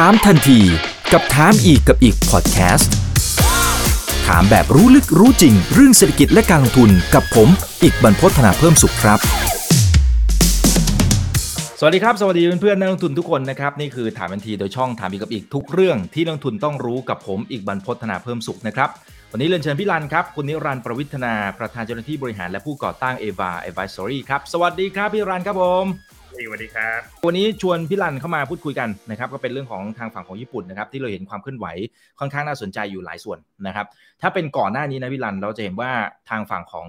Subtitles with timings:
[0.00, 0.60] ถามทันที
[1.12, 2.92] กับถามอีกกับอีกพอดแคสต์
[4.26, 7.48] ถามแบบรู้ลึกรู้จริง เรื่องเศรษฐกิจและการลงทุนกับผม
[7.82, 9.18] อีกบรรพฒนาเพิ่มสุขครับ
[11.80, 18.88] สวัสดีครับ สวัสดีเพื่อนๆนักลงทุนทุกคนนะครับ นี่คือถามทันทีโดยช่องถามอีกกับอีกทุกเรื่องที่นักลงทุนต้องรู้กับผมอีกบรรพฒนาเพิ่มสุขนะครับ
[19.32, 25.86] วันนี้เรียนเชิญพี่รันครับคุณนิรันดร์ประวิทนาประธานเจ้าหน้าที่บริหารและผู้ก่อตั้งเอวาเอวาสอรี่ครับสวัสดีครับพี่รันครับผม
[26.36, 31.66] สวัสดีครับ วันนี้ชวนพี่รันเข้ามาพูดคุยกันนะครับก็เป็นเรื่องของทางฝั่งของญี่ปุ่นนะครับที่เราเห็นความเคลื่อนไหว
[32.18, 33.86] ค่อนข้างน่าสนใจอยู่หลายส่วนนะครับ
[34.20, 35.90] ถ้าเป็นก่อนหน้านี้นะพี่รันเราจะเห็นว่า
[36.30, 36.86] ทางฝั่งของ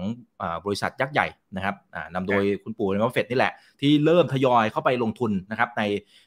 [0.64, 1.74] บริษัทยักษ์ใหญ่นะครับ
[2.14, 5.82] นำโดยคุณปู่ในมัฟเฟตนี่แหละ ที่เริ่มทยอยเข้าไปลงทุนนะครับใน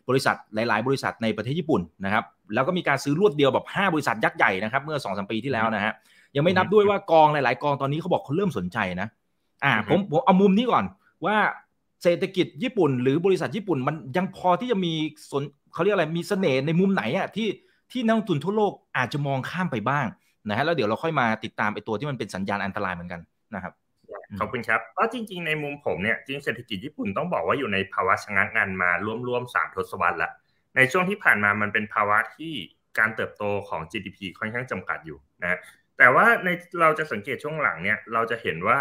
[0.09, 2.23] บริษัทหลาย ๆ บริษัทในประเทศญี่ปุ่นนะครับ
[2.54, 5.93] แล้วก็มีการซื้อรวดเดียวแบบ 5 บริษัทยักษ์ใหญ่นะครับเมื่อ2อสปีที่แล้วนะฮะ
[6.35, 9.07] ยังไม่นับด้วยว่ากองหลาย ๆ กองตอนนี้เขาบอกเขาเริ่มสนใจนะ
[9.63, 10.85] อ่าผมผมเอามุมนี้ก่อน
[11.26, 11.35] ว่า
[12.03, 14.94] เศรษฐกิจญี่ปุ่น หรือบริษัทญี่ปุ่นมันยังพอที่จะมี
[15.31, 17.48] สนเขาเรียกอะไรมีเสน่ห์ในมุมไหนอะที่
[17.91, 20.05] ที่นักลงทุนทั่วโลกอาจจะมองข้ามไปบ้าง
[20.49, 23.21] นะฮะแล้วเดี๋ยวเราค่อยมาติดตามไอ้ตัวที่มันเป็นสัญญาณอันตรายเหมือนกัน
[23.55, 23.73] นะครับ
[24.40, 28.91] ขอบคุณครับก็จริง ๆ ในมุมผมเนี่ยจริงเศรษฐกิจญี่ปุ่นต้องบอกว่าอยู่ในภาวะชะงักงันมา
[29.27, 30.32] ร่วมๆสามทศวรรษละ
[30.76, 32.54] ในช่วงที่ผ่านมามันเป็นภาวะที่
[32.99, 35.60] การเติบโตของ GDP ค่อนข้างจำกัดอยู่นะ
[35.98, 36.48] แต่ว่าใน
[36.82, 38.79] เราจะสังเกตช่วงหลังเนี่ยเราจะเห็นว่า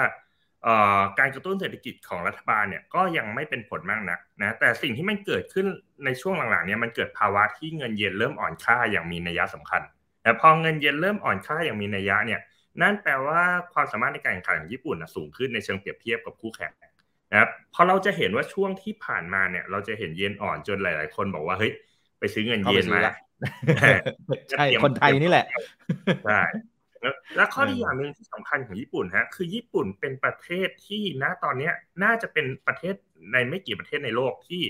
[1.18, 5.66] การกระตุ้นเศรษฐกิจของรัฐบาลเนี่ยก็ยังไม่เป็นผลมากนักนะแต่สิ่งที่มันเกิดขึ้น
[6.04, 9.82] ในช่วงหลังๆเนี่ยมันเกิดภาวะที่เงินเยนเริ่มอ่อนค่าอย่างมีนัยสำคัญ
[10.22, 12.40] แต่พอเงินเยนเริ่มอ่อนค่าอย่างมีนัยเนี่ย
[12.82, 13.42] นั่นแปลว่า
[13.72, 16.72] ความสามารถในการแข่งขันของญี่ปุ่นสูงขึ้นในเชิงเปรียบเทียบกับคู่แข่ง
[17.30, 21.72] นะครับพอเราจะเห็นว่าช่วงที่ผ่านมาเนี่ย เราจะเห็นเยนอ่อนจนหลาย ๆ คนบอกว่าเฮ้ย
[22.18, 23.00] ไปซื้อเงินเยนมา
[24.50, 25.46] ใช่คนไทยนี่แหละ
[26.26, 26.40] ใช่
[27.36, 31.70] และข้อที่อย่างหนึ่งที่สำคัญของญี่ปุ่นฮะคือญี่ปุ่นเป็นประเทศที่ณตอนนี้
[32.02, 32.94] น่าจะเป็นประเทศ
[33.32, 34.62] ในไม่กี่ประเทศในโลกที่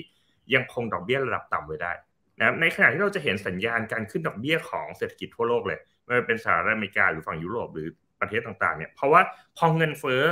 [0.55, 1.93] ยังคงดอกเบี้ยระดับต่ำไว้ได้
[2.41, 7.89] นะในขณะที่เราจะเห็นสัญญาณการขึ้นดอกเบี้ยของเศรษฐกิจทั่วโลกเลยไม่ว่าเป็นสหรัฐอเมริกาหรือฝั่งยุโรปหรือ
[8.21, 9.21] ประเทศต่างๆเนี่ยเพราะว่า
[9.56, 10.22] พอเงินเฟ้อ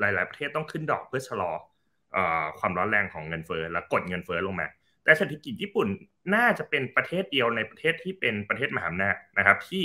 [0.00, 1.52] หลาย ๆ ประเทศต้องขึ้นดอกเพื่อชะลอ
[2.58, 4.68] ความร้อนแรงของเงินเฟ้อและกดเงินเฟ้อลงมา
[5.04, 5.88] แต่เศรษฐกิจญี่ปุ่น
[6.34, 9.84] น่าจะเป็นประเทศเดียวในประเทศที่เป็นประเทศมหาอำนาจนะครับที่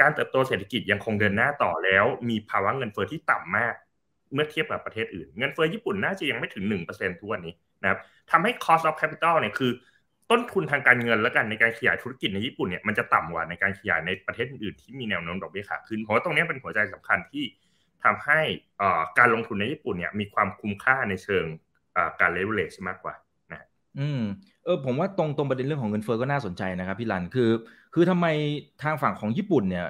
[0.00, 3.74] การเติบโตเศรษฐกิจยังคงเดินหน้าต่อแล้ว มีภาวะเงินเฟอ้อที่ต่ำมาก
[4.34, 7.98] เมื่อเทียบกับประเทศอื่น เงินเฟอ้อญี่ปุ่นน่าจะยังไม่ถึง1%ทุกวันนี้นะครับ
[8.30, 9.72] ทำให้ cost of capital เนี่ยคือ
[10.30, 17.44] ต้นทุนทางการเงินแล้วกันในการขยายธุรกิจในญี่ปุ่นเนี่ยมันจะต่ำกว่าในการขยายในประเทศอื่นที่มีแนวโน้มดอกเบี้ยขาขึ้นเพราะว่าตรงนี้เป็นหัวใจสำคัญที่
[18.04, 18.40] ทำให้
[19.18, 21.44] การลงทุนในญี่ปุ่นเนี่ยมีความคุ้มค่าในเชิง
[22.20, 23.14] การเลเวลเลชมากกว่า
[23.52, 23.66] นะ
[23.98, 24.22] อืม
[24.64, 27.50] เออผมว่าตรงตรงประเด็นเรื่องของเงินเฟอ้อก็น่าสนใจนะครับพี่ลันคือ
[27.94, 28.26] คือทำไม
[28.82, 29.86] ทางฝั่งของญี่ปุ่นเนี่ย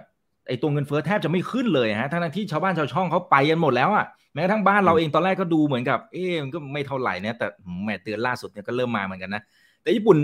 [0.49, 7.47] ไอตัวเงินเฟ้อแทบจะไม่ขึ้นเลยฮะทั้งที่ชาวบ้านชาวช่องเขาไปกันหมดแล้วอะแม้กระทั่งบ้านเราเองตอนแรกก็ดูเหมือนกับ เอ๊มันก็ไม่เท่าไหร่นะแต่
[7.85, 9.43] แม่เตือนล่าสุดเนี่ยก็เริ่มมาเหมือนกันนะ
[9.83, 10.17] แต่ญี่ปุ่น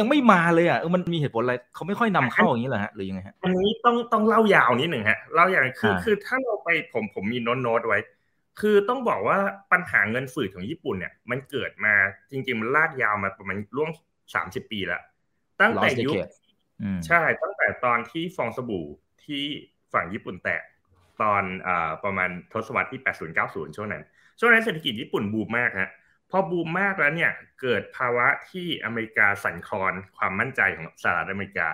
[0.00, 7.98] ยังไม่มาเลยอะเออมันมีเหตุผลอะไรเขาไม่ค่อยนำเข้าอย่างนี้เหรอฮะหรือยังไงฮะอันนี้ต้องต้องเล่ายาวนิดหนึ่งฮะเล่าอย่างคือคือถ้าเราไปผมผมมีโน้ตโน้ตไว้
[8.60, 9.38] คือต้องบอกว่า
[9.72, 11.94] ปัญหาเงินฝืดของญี่ปุ่นเนี่ย มันเกิดมา
[12.32, 13.90] จริง ๆ มันลากยาวมาประมาณร่วง
[14.34, 15.02] สามสิบปีแล้ว
[15.60, 16.14] ตั้งแต่ยุค
[17.06, 18.86] ใช่ตั้งแต่ตอนที่ฟองสบู่
[19.24, 19.44] ที่
[19.92, 20.62] ฝั่งญี่ปุ่นแตก
[21.22, 21.70] ตอนอ
[22.04, 23.00] ประมาณทศวรรษที่
[23.36, 24.02] 80-90 ช่วงนั้น
[24.38, 25.90] ช่วงนั้นเศรษฐกิจญี่ปุ่นบูมมากฮะ
[26.30, 31.68] พอบูมมากแล้วเนี่ยเกิดภาวะที่อเมริกาสั่นคลอนความมั่นใจของสหรัฐอเมริกา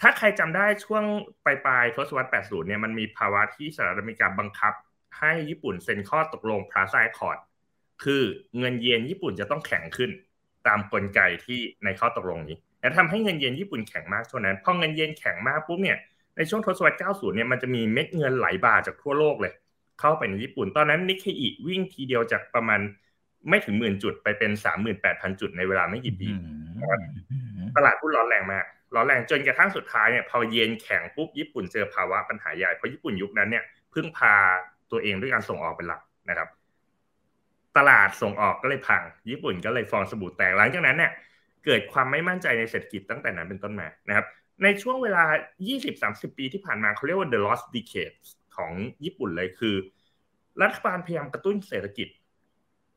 [0.00, 1.04] ถ้าใครจำได้ช่วง
[1.44, 4.72] ปลายปลายทศวรรษ 80 เนี่ยมันมีภาวะที่สหรัฐอเมริกาบังคับ
[5.18, 7.38] ให้ญี่ปุ่นเซ็นข้อตกลงพราซายคอร์ด
[8.04, 8.22] คือ
[8.58, 10.10] เงินเยนญี่ปุ่นจะต้องแข็งขึ้น
[10.66, 15.98] ตามกลไกที่ในข้อตกลงนี้และทำให้เงินเยนญี่ปุ่นแข็งมากช่วงนั้นพอเงินเยนแข็งมากปุ๊บเนี่ย
[16.36, 19.52] ในช่วงทศวรรษ 90 เนี่ยมันจะมีเม็ดเงินไหลบ่าจากทั่วโลกเลย
[20.00, 22.80] เข้าไปในญี่ปุ่น ตอนนั้นนิเคอิวิ่งทีเดียวจากประมาณ
[23.48, 24.52] ไม่ถึงหมื่นจุดไปเป็น
[24.96, 26.28] 38,000จุดในเวลาไม่กี่ปี
[27.76, 28.64] ตลาดหุ้นร้อนแรงมาก
[28.94, 33.64] ร้อนแรงจนกระทั่งสุดท้ายเนี่ยพอเยนแข็งปุ๊บญี่ปุ่นเจอภาวะปัญหาใหญ่เพราะญี่ปุ่นยุคนั้นเนี่ย
[33.94, 34.34] พึ่งพา
[34.92, 36.48] ตัวเองด้วยการส่งออกเป็นหลักนะครับ
[37.76, 41.12] ตลาดส่งออกก็เลยพัง ญี่ปุ่นก็เลยฟองสบู่แตกหลังจากนั้นเนี่ย
[41.64, 44.26] เกิดความไม่มั่นใจในเศรษฐกิจตั้งแต่นั้นเป็นต้นมานะครับ
[44.62, 45.24] ในช่วงเวลา
[45.82, 48.16] 20-30 ปีที่ผ่านมาเขาเรียกว่า the lost decade
[48.56, 48.72] ของ
[49.04, 49.76] ญี่ปุ่นเลยคือ
[50.62, 52.08] รัฐบาลพยายามกระตุ้นเศรษฐกิจ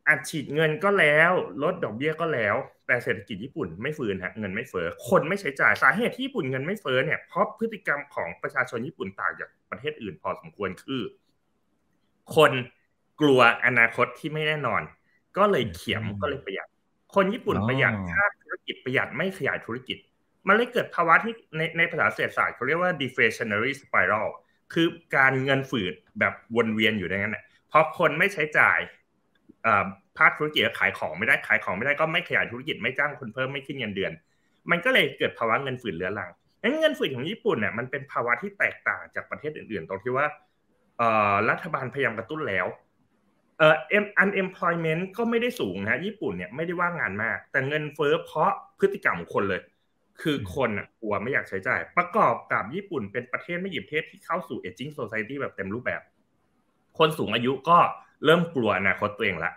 [0.07, 1.31] อัดฉีดเงินก็แล้ว
[1.63, 2.55] ลดดอกเบี้ยก็แล้ว
[2.87, 11.01] แต่เศรษฐกิจญี่ปุ่นไม่ฟื้นฮะเงินไม่เฟ้อคนไม่ใช้จ่ายสาเหตุที่ญี่ปุ่นเงินไม่เฟ้อเนี่ยเพราะพฤติกรรมของประชาชนญี่ปุ่นต่างจากประเทศอื่นพอสมควรคือ
[12.35, 12.51] คน
[13.21, 14.81] กลัวอนาคตที่ไม่แน่นอน
[15.37, 16.67] ก็เลยเขียมก็เลยประหยัด
[17.15, 19.97] คนญี่ปุ่นประหยัดค่าธุรกิจประหยัดไม่ขยายธุรกิจ
[20.47, 24.27] มันเลยเกิดภาวะที่ในในภาษาเศรษฐศาสตร์เขาเรียกว่า deflationary spiral
[24.73, 28.79] คือการเงินฝืดแบบวนเวียนอยู่ในนั้นแหละเพราะคนไม่ใช้จ่าย
[30.19, 34.11] ภาคธุรกิจขายของไม่ได้ขายของไม่ได้ก็ไม่ขยายธุรกิจไม่จ้างคนเพิ่มไม่ขึ้นเงินเดือน
[34.71, 36.31] มันก็เลยเกิดภาวะเงินฝืดเรื้อรัง
[36.61, 40.25] งั้นเงินฝืดของญี่ปุ่นเนี่ยมันเป็นภาวะที่แตกต่างจากประเทศอื่นๆ ตรงที่ว่า
[41.49, 42.67] รัฐบาลพยายามกระตุ้นแล้ว
[43.57, 43.75] เอ่อ
[44.23, 49.61] unemployment ก็ไม่ได้สูงนะญี่ปุ่นเนี่ยไม่ได้ว่างงานมาก แต่เงินเฟ้อเพราะพฤติกรรมของคนเลย
[50.21, 56.01] คือคนอะกลัวไม่อยากใช้จ่าย ประกอบกับญี่ปุ่นเป็นประเทศไม่หยิบเทศที่เข้าสู่ aging society แบบเต็มรูปแบบ
[56.97, 57.77] คนสูงอายุก็
[58.25, 59.53] เริ่มกลัวอนาคตตัวเองละ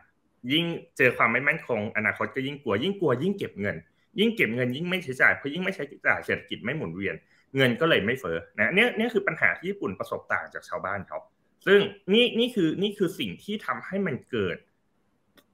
[0.52, 0.64] ยิ่ง
[0.96, 3.76] เจอความไม่มั่นคงอนาคตก็ยิ่งกลัว ยิ่งกลัวยิ่งเก็บเงิน
[4.18, 7.14] ยิ่งเก็บเงินยิ่งไม่ใช้จ่ายเพราะยิ่งไม่ใช้จ่ายเศรษฐกิจไม่หมุนเวียน
[7.56, 11.18] เงินก็เลยไม่เฟ้อนะเนี่ยนี่คือปัญหาที่ญี่ปุ่นประสบต่างจากชาวบ้านเขา
[11.66, 11.80] ซึ่ง
[12.12, 14.56] นี่นี่คือนี่คือสิ่งที่ทำให้มันเกิด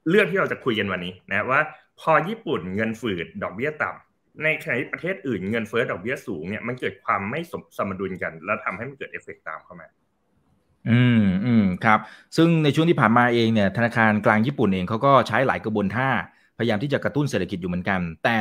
[0.09, 1.61] เรื่องที่เราจะคุยกันวันนี้นะว่า
[2.01, 7.39] พอญี่ปุ่นเงินฝืดดอกเบี้ยต่ำในขณะที่ประเทศอื่นเงินเฟ้อดอกเบี้ยสูงเนี่ยมันเกิดความไม่
[7.77, 9.87] สมดุลกัน แล้วทำให้มันเกิดเอฟเฟกตามเข้ามา
[10.89, 11.99] อืมอืมครับ
[12.37, 16.09] ซึ่งในช่วงที่ผ่านมาเองเนี่ยธนาคารกลางญี่ปุ่นเองเขาก็ใช้หลายกระบวนท่า
[16.57, 18.39] พยายามที่จะกระตุ้นเศรษฐกิจอยู่เหมือนกัน แต่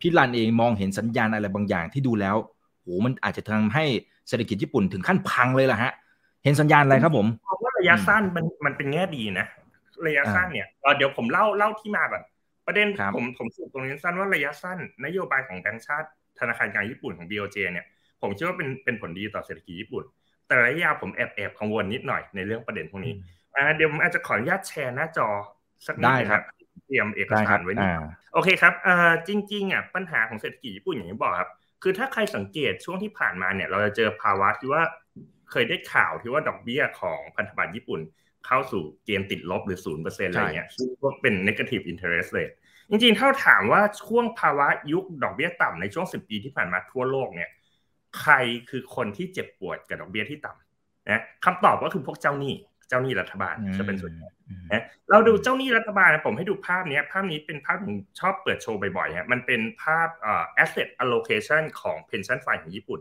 [0.00, 2.36] พี่ลันเองมองเห็นสัญญาณอะไรบางอย่างที่ดูแล้ว
[2.82, 3.84] โหมันอาจจะทำให้
[4.28, 5.92] เศรษฐกิจญี่ปุ่นถึงขั้นพังเลยล่ะฮะ
[6.44, 9.46] เห็นสัญญาณอะไรครับผมเพราะว่าระยะสั้นมันมันเป็นแง่ดีนะ
[10.06, 12.22] ระยะสั้นเนี่ยเดี๋ยวผมเล่าเล่าที่มาก่อน
[12.66, 16.08] ประเด็นผมผมสุดตรงนี้สั้นว่าระยะสั้น นโยบายของแบงก์ชาติ
[16.38, 17.86] ธนาคารกลางญี่ปุ่นของ BOJ เนี่ย
[18.22, 20.04] ผมเชื่อว่าเป็นเป็นผลดีต่อเศรษฐกิจญี่ปุ่น
[20.46, 23.12] แต่ระยะยาวผมแอบแอบกังวลนิดหน่อยในเรื่องประเด็นพวกนี้
[23.76, 25.28] เดี๋ยวผมอาจจะขออนุญาตแชร์หน้าจอ
[25.86, 26.42] สักนิดนะครับ
[26.86, 27.88] เตรียมเอกสารไว้นี่
[28.34, 28.74] โอเคครับ
[29.28, 31.50] จริงๆอะปัญหาของเศรษฐกิจญี่ปุ่นอย่างที่บอกครับ
[31.82, 34.82] คือถ้าใครสังเกตช่วงที่ผ่านมาเนี่ยเราจะเจอภาวะที่ว่า
[35.54, 38.00] เคยได้ข่าวที่ว่าดอกเบี้ยของพันธบัตรญี่ปุ่น
[38.46, 42.54] เข้าสู่เกณฑ์ติดลบหรือศูนย์เปอร์เซ็นต์อะไรเงี้ยซึ่งก็เป็น negative interest rate
[42.90, 47.50] จริงๆถ้าถามว่าช่วงภาวะยุคดอกเบี้ยต่ำในช่วงสิบปีที่ผ่านมาทั่วโลกเนี่ย
[48.20, 48.32] ใคร
[48.70, 52.54] คือคนที่เจ็บปวดกับดอกเบี้ยที่ต่ำนะคำตอบก็คือพวกเจ้าหนี้
[52.88, 54.28] เจ้าหนี้รัฐบาลจะเป็นส่วนใหญ่
[54.72, 60.08] นะเราดูเจ้าหนี้รัฐบาลผมให้ดูภาพนี้ภาพนี้เป็นภาพผมชอบเปิดโชว์บ่อยๆฮะมันเป็นภาพ
[60.62, 63.00] asset allocation ของ pension fund ของญี่ปุ่น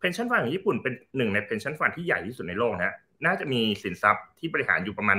[0.00, 2.94] pension fund ของญี่ปุ่นเป็นหนึ่งใน pension fund ที่ใหญ่ที่สุดในโลกนะ
[3.26, 5.18] น่าจะมีสินทรัพย์ที่บริหารอยู่ประมาณ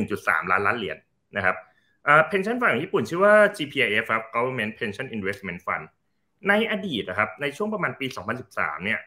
[0.00, 0.96] 1.3 ล้านล้านเหรียญ
[1.36, 1.56] นะครับ
[2.28, 5.84] pension fund ของญี่ปุ่นชื่อว่า GPIF ครับ Government Pension Investment Fund
[6.48, 8.06] ในอดีตนะครับในช่วงประมาณปี
[8.46, 9.00] 2013 เนี่ย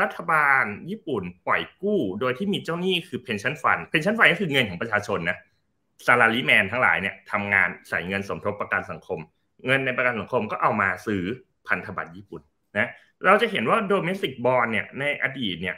[0.00, 5.38] รัฐบาลญี่ปุ่นปล่อยกู้ โดยที่มีเจ้าหนี้คือ pension fund pension fund ก็คือเงินของประชาชนนะ
[6.06, 9.20] salaryman ทั้งหลายเนี่ยทำงานใส่เงินสมทบประกันสังคม
[9.66, 11.22] เงินในประกันสังคมก็เอามาซื้อ
[11.68, 12.42] พันธบัตรญี่ปุ่น
[12.78, 12.88] นะ
[13.24, 15.76] เราจะเห็นว่า domestic bond เนี่ยในอดีตเนี่ย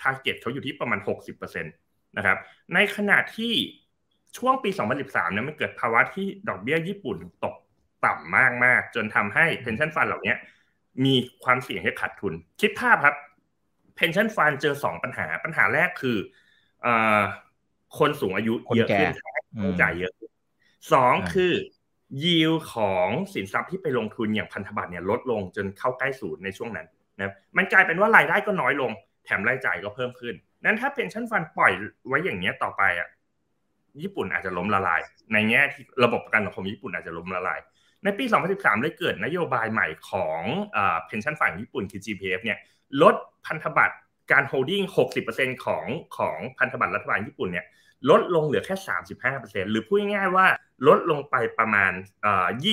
[0.00, 0.98] target เขาอยู่ที่ประมาณ
[1.38, 2.38] 60%นะครับ
[2.74, 3.52] ในขณะที่
[4.36, 7.56] ช่วงปี 2013เนี่ยมันเกิดภาวะที่ดอกเบี้ยญี่ปุ่นตก
[8.04, 10.34] ต่ำมาก ๆ จนทำให้ pension fund เหล่านี้
[11.04, 11.14] มี
[11.44, 13.16] ความเสี่ยงให้ขาดทุน คิดภาพครับ
[13.96, 16.88] pension fund เจอสองปัญหา ปัญหาแรกคือ
[17.98, 19.10] คนสูงอายุเยอะขึ้น
[19.62, 20.12] ต้องจ่ายเยอะ
[20.92, 21.52] สองคือ
[22.24, 26.86] ยิวของสินทรัพย์ที่ไปลงทุนอย่างพันธบัตรเนี่ยลดลงจนเข้าใกล้ศูนย์ในช่วงนั้น
[27.18, 28.90] นะมันกลายเป็นว่ารายได้ก็น้อยลง
[29.24, 30.34] แถมรายจ่ายก็เพิ่มขึ้น
[30.64, 31.72] นั้นถ้า pension fund ปล่อย
[32.08, 33.08] ไว้อย่างเนี้ยต่อไปอะ
[34.02, 35.00] ญี่ปุ่นอาจจะล้มละลาย
[35.32, 37.60] ในแง่ที่ระบบประกันสังคมญี่ปุ่นอาจจะล้มละลาย
[38.04, 40.42] ในปี 2013 เลยเกิดนโยบายใหม่ของ
[41.06, 42.58] pension ฝั่งญี่ปุ่นคือ GPIF เนี่ย
[43.02, 43.14] ลด
[43.46, 43.96] พันธบัตร
[44.32, 44.82] การ holding
[45.24, 45.86] 60%ของ
[46.16, 47.66] ของพันธบัตรรัฐบาลญี่ปุ่นเนี่ย
[48.10, 48.76] ลดลงเหลือแค่
[49.24, 50.46] 35%หรือพูดง่ายๆว่า
[50.88, 51.92] ลดลงไปประมาณ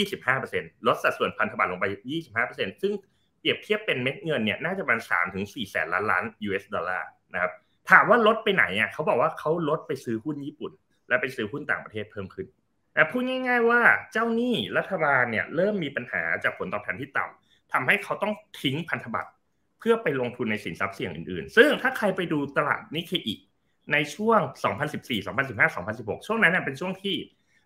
[0.04, 1.86] 25%ลดสัดส่วนพันธบัตรลงไป
[2.34, 2.94] 25%ซึ่ง
[3.40, 7.52] เปรียบเทียบเป็นเม็ดเงินเนี่ยน่าจะประมาณ3ถึง4แสนล้านล้าน US ดอลลาร์นะครับ
[7.90, 10.72] ถามว่าลดไปไหนอะเขาบอกว่าเขาลดไปซื้อหุ้นญี่ปุ่น
[11.08, 12.48] และไปซื้อหุ้นต่างประเทศเพิ่มขึ้น
[12.94, 19.32] แต่พูดง่าย ๆ ว่าเจ้าหนี้รัฐบาลเนี่ยเริ่มมีปัญหาจากผลตอบแทนที่ต่ำทำให้เขาต้องทิ้งพันธบัตร
[19.80, 23.34] เพื่อไปลงทุนในสินทรัพย์เสี่ยงอื่นๆ ซึ่งถ้าใครไปดูตลาดนิเคอิ
[23.92, 24.40] ในช่วง
[24.88, 27.16] 2014 2015 2016 ช่วงนั้นเป็นช่วงที่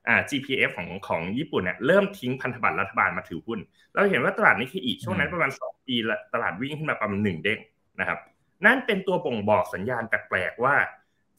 [0.08, 3.60] อ่า GPIF ของของญี่ปุ่นเนี่ยเริ่มทิ้งพันธบัตรรัฐบาลมาถือหุ้น
[3.94, 7.60] เราเห็นว่าตลาดนิเคอิช่วงนั้นประมาณ 2 ปีละตลาดวิ่งขึ้นมาประมาณหนึ่งเด้ง
[8.00, 8.20] นะครับ
[8.66, 10.76] นั่นเป็นตัวบ่งบอกสัญญาณแปลกๆว่า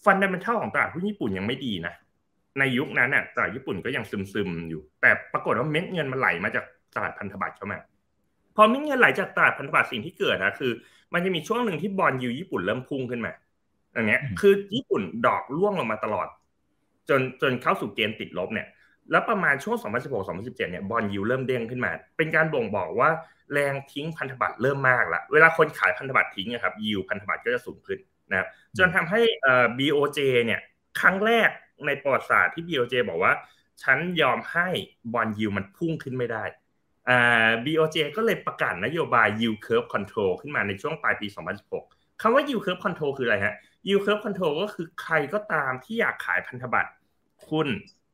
[0.04, 1.94] fundamental ของตลาดหุ้นญี่ปุ่นยังไม่ดีนะ
[2.58, 7.78] ในยุคนั้นน่ะตลาดญี่ปุ่นก็ยังซึมๆอยู่ แต่ปรากฏว่าเม็ดเงินมันไหลมาจากตลาดพันธบัตรเข้ามา
[8.56, 10.72] พอเม็ดเงินไหลจากตลาดพันธบัตรสิ่งที่เกิดนะคือ
[11.12, 13.32] มันจะมีช่วงหนึ่งที่บอลยูญี่ปุ่นเริ่มพุ่งขึ้นมา
[13.92, 16.28] อย่างเงี้ยคือญี่ปุ่นดอกร่วงลงมาตลอด
[17.08, 18.68] จนจนเข้าสู่เกณฑ์ติดลบเนี่ย
[19.10, 19.76] แล้วประมาณช่วง
[20.18, 23.10] 2016-2017 เนี่ยบอลยูเริ่มเด้งขึ้นมา เป็นการบ่งบอกว่า
[23.52, 27.98] แรงทิ้งพันธบัตรเริ่มมากละเวลาคนขายพันธบัตรทิ้งนะครับยิวพันธบัตรก็จะสูงขึ้น
[28.30, 30.60] นะครับจนทำให้เอ่อ BOJ เนี่ย
[31.00, 31.50] ครั้งแรก
[31.86, 33.32] ในประวัติศาสตร์ที่ BOJ บอกว่า
[33.82, 34.68] ฉันยอมให้
[35.12, 36.44] บอลยูมันพุ่งขึ้นไม่ได้
[37.08, 41.26] อ่า BOJ ก็เลยประกาศนโยบาย yield curve control ขึ้นมาในช่วงปลายปี
[41.74, 43.54] 2016คำว่า yield curve control คืออะไรฮะ
[43.86, 46.90] yield curve control ก็คือใครก็ตามที่อยากขายพันธบัตร
[47.48, 47.68] คุณ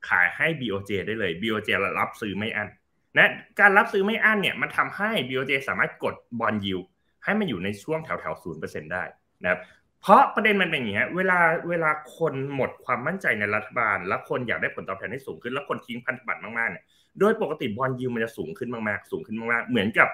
[0.09, 1.69] ขายให้ BOJ ได้เลย BOJ
[2.01, 2.69] รับซื้อไม่อัน
[3.17, 6.81] นะการรับซื้อไม่อั้นเนี่ยมันทำให้ BOJ สามารถกดบอลยิว
[7.25, 9.03] ให้มันอยู่ในช่วงแถวแถวศูนย์เปอร์เซ็นได้
[9.43, 9.61] นะครับ
[10.03, 16.85] เพราะประเด็นมันเป็นอย่างนี้เวลาเวลาคนหมดความมั่นใจในรัฐบาล แล้วคนอยากได้ผลตอบแทนที่สูงขึ้น แล้วคนทิ้งพันธบัตรมากๆเนี่ย
[17.21, 20.09] โดยปกติ bond yield มันจะสูงขึ้นมากๆ สูงขึ้นมากๆ เหมือนกับ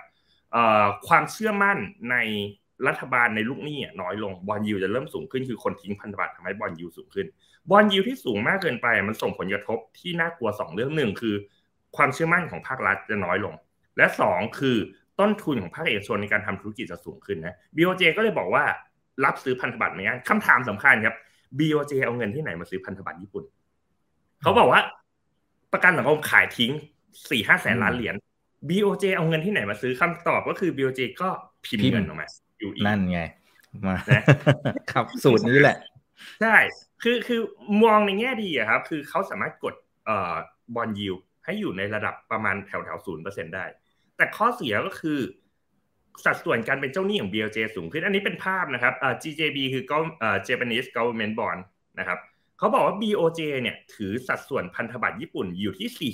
[1.06, 1.78] ความเชื่อมั่น
[2.11, 2.16] ใน
[2.88, 7.26] รัฐบาลในลูกหนี้น้อยลง bond yield จะเริ่มสูงขึ้นคือคนทิ้งพันธบัตรทำให้ bond yield สูงขึ้น
[7.71, 11.35] bond yield ที่สูงมากเกินไป มันส่งผลกระทบที่น่ากลัว 2 เรื่องหนึ่งคือ
[11.97, 13.54] ความเชื่อมั่นของภาครัฐจะน้อยลง
[13.97, 14.76] และ 2 คือ
[15.21, 18.64] ต้นทุนของภาคเอกชนในการทำธุรกิจจะสูงขึ้นนะ BOJ ก็เลยบอกว่า
[19.25, 21.16] รับซื้อพันธบัตรไหมงั้นคำถามสำคัญครับ
[21.59, 23.45] BOJ เอาเงินที่ไหนมาซื้อพันธบัตรญี่ปุ่น
[24.43, 24.81] เขาบอกว่า
[25.73, 26.73] ประกันสังคมขายทิ้ง
[27.31, 28.14] สี่ห้าแสนล้านเหรียญ
[28.69, 31.28] BOJ เอาเงินที่ไหนมาซื้อคำตอบก็คือ BOJ ก็
[31.64, 32.28] พิมพ์เงินออกมา
[32.64, 33.21] อยู่อีกนั่นไง
[33.87, 33.97] มา
[34.92, 35.76] ครับสูตรนี้แหละ
[36.40, 36.56] ใช่
[37.02, 37.40] คือคือ
[37.85, 39.75] มองในแง่ดีอะครับ คือเขาสามารถกด
[40.06, 40.35] เอ่อ
[40.75, 43.64] บอลยิวให้อยู่ในระดับประมาณแถวแถวศูนย์เปอร์เซ็นได้
[44.16, 45.21] แต่ข้อเสียก็คือ
[46.25, 51.61] สัดส่วนการเป็นเจ้าหนี้ของ BOJ สูงขึ้น อันนี้เป็นภาพนะครับ GJB คือก็เอ่อ Japanese Government Bond
[51.99, 52.18] นะครับ
[52.59, 56.12] เขาบอกว่า BOJ เนี่ยถือสัดส่วนพันธบัตรญี่ปุ่นอยู่ที่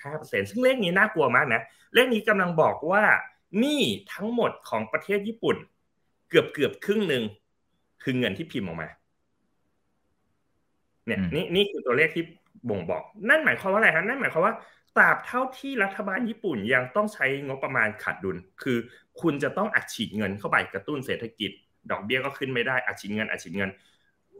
[0.00, 1.60] 47.5%ซึ่งเลขนี้น่ากลัวมากนะ
[1.94, 3.04] เลขนี้กำลังบอกว่า
[3.62, 7.22] นี่ทั้งหมดของประเทศญี่ปุ่นเกือบเกือบครึ่งหนึ่ง
[8.02, 8.88] คือเงินที่พิมพ์ออกมา
[11.06, 12.24] เนี่ยนี่นี่คือตัวเลขที่
[12.68, 14.54] บ่งบอก นั่นหมายความว่าอะไรครับนั่นหมายความว่า
[14.96, 18.78] ตราบเท่าที่รัฐบาลญี่ปุ่นยังต้องใช้งบประมาณขาดดุล คือ
[19.20, 21.50] คุณจะต้องอัดฉีดเงินเข้าไปกระตุ้นเศรษฐกิจ
[21.90, 23.70] ดอกเบี้ยก็ขึ้นไม่ได้อัดฉีดเงินอัดฉีดเงิน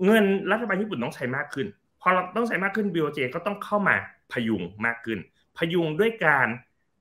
[0.04, 1.66] เงินรัฐบาลญี่ปุ่นต้องใช้มากขึ้น
[2.00, 3.96] พอเราต้องใช้มากขึ้น BOJ ก็ต้องเข้ามา
[4.32, 5.18] พยุงมากขึ้น
[5.58, 6.48] พยุงด้วยการ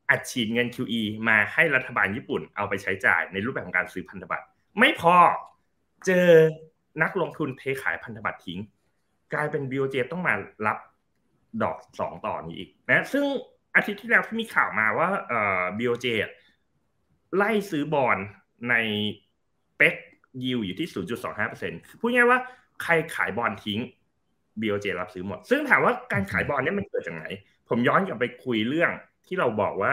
[0.09, 4.45] อัดฉีดเงิน QE มาให้รัฐบาลญี่ปุ่นเอาไปใช้จ่ายในรูปแบบของการซื้อพันธบัตร
[4.79, 5.15] ไม่พอ
[6.05, 6.27] เจอ
[7.03, 8.60] นักลงทุนเทขายพันธบัตรทิ้ง
[9.34, 10.34] กลายเป็น BOJ ต้องมา
[10.67, 10.77] รับ
[11.62, 13.25] ดอกสองต่อนี้อีกนะซึ่ง
[13.75, 16.05] อาทิตย์ที่แล้วที่มีข่าวมาว่าเอ่อ BOJ
[17.36, 18.17] ไล่ซื้อบอล
[18.70, 18.75] ใน
[19.77, 19.96] เป็ก
[20.44, 20.88] ยิวอยู่ที่
[21.44, 22.39] 0.25%พูดง่ายว่า
[22.84, 23.79] ใครขายบอลทิ้ง
[24.62, 27.25] BOJ รับซื้อหมด ซึ่งถามว่าการขายบอลเนี่ยมันเกิดจากไหน
[27.70, 28.91] ผมย้อนกลับไปคุยเรื่อง
[29.25, 29.91] ที่เราบอกว่า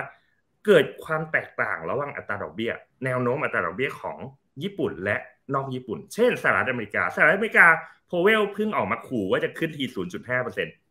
[0.67, 2.73] เกิดความแตกต่างระหว่างอัตราดอกเบี้ย
[3.05, 4.19] แนวโน้มอัตราดอกเบี้ยของ
[4.63, 5.17] ญี่ปุ่นและ
[5.55, 7.67] นอกญี่ปุ่น เช่นสหรัฐอเมริกา สหรัฐอเมริกา
[8.07, 9.85] โพเวลเพิ่งออกมาขู่ว่าจะขึ้นที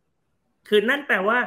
[0.00, 1.38] 0.5%คือนั่นแปลว่า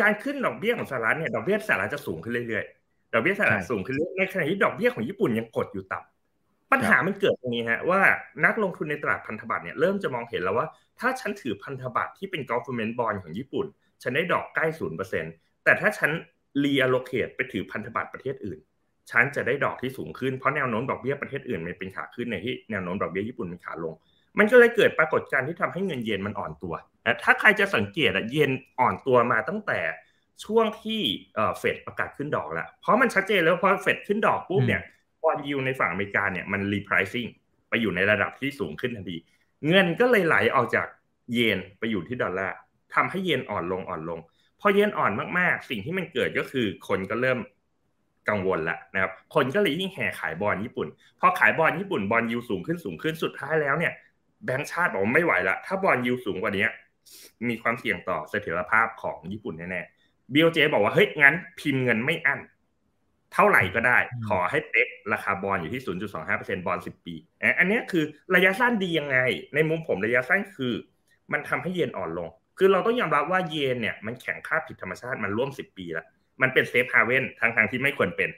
[0.00, 8.00] การขึ้นดอกเบี้ยของสหรัฐเนี่ยดอกเบี้ยสหรัฐจะสูงขึ้นเรื่อยๆ ดอกเบี้ยสหรัฐสูงขึ้นเรื่อยในขณะที่ดอกเบี้ยของญี่ปุ่นยังกดอยู่ต่ำปัญหามันเกิดตรงนี้ฮะว่า
[8.44, 10.66] นักลงทุนในตลาดพันธบัตรเนี่ยเริ่มจะมองเห็นแล้วว่า
[11.00, 13.66] ถ้าฉันถือพันธบัตรที่เป็น government bond ของญี่ปุ่น
[14.02, 15.24] ฉันได้ดอกใกล้ศูนย์เปอร์เซ็น
[15.64, 16.10] แต่ถ้าฉัน
[16.64, 18.58] reallocate ไปถือพันธบัตรประเทศอื่น
[19.10, 23.94] ฉันจะได้ดอกที่สูงขึ้นเพราะแนวโน้มดอกเบี้ยประเทศอื่นมันเป็นขาขึ้นในที่แนวโน้มดอกเบี้ยญี่ปุ่นเป็นขาลง
[24.38, 26.74] มันก็เลยเกิดปรากฏการณ์ที่ทำให้เงินเยนมันอ่อนตัว
[27.22, 29.80] ถ้าใครจะสังเกตอะเยนอ่อนตัวมาตั้งแต่
[30.44, 31.00] ช่วงที่
[31.58, 34.82] เฟดประกาศขึ้นดอกแล้วเพราะมันชัดเจนแล้วพอเฟดขึ้นดอกปุ๊บเนี่ย
[35.22, 37.26] บอลยูในฝั่งอเมริกาเนี่ยมันรีไพรซิ่ง
[37.68, 39.16] ไปอยู่ในระดับที่สูงขึ้นทันที
[39.68, 40.86] เงินก็เลยไหลออกจาก
[41.32, 42.56] เยนไปอยู่ที่ดอลลาร์
[42.94, 44.20] ทำให้เยนอ่อนลงอ่อนลง
[44.60, 47.38] พอเยนอ่อนมากๆ สิ่งที่มันเกิดก็คือคนก็เริ่ม
[48.28, 50.86] กังวลแล้วนะครับ คนก็เลยยิ่งแห่ขายบอลญี่ปุ่น
[51.20, 53.92] พอขายบอลญี่ปุ่นบอลยูสูงขึ้นสูงขึ้นสุดท้ายแล้วเนี่ย
[54.44, 56.66] แบงก์ชาติบอกว่าไม่ไหวละถ้าบอลยูสูงกว่านี้
[57.48, 62.40] มีความเสี่ยงต่อเสถียรภาพของญี่ปุ่นแน่ๆบีโอเจบอกว่าเฮ้ยงั้นพิมพ์เงินไม่อั้น
[63.32, 65.82] เท่าไหร่ก็ได้ ขอให้เป๊กราคาบอลอยู่ที่
[66.24, 67.14] 0.25%บอล10 ปี
[67.58, 68.04] อันนี้คือ
[68.34, 69.18] ระยะสั้นดียังไง
[69.54, 70.74] ในมุมผมระยะสั้นคือ
[71.32, 72.28] มันทำให้เยนอ่อนลง
[72.58, 76.06] คือเราต้องยอมรับว่าเยนเนี่ยมันแข็งค่าผิดธรรมชาติมันร่วม 10 ปีแล้ว
[76.42, 78.30] มันเป็นเซฟฮาเว่นทางทางที่ไม่ควรเป็น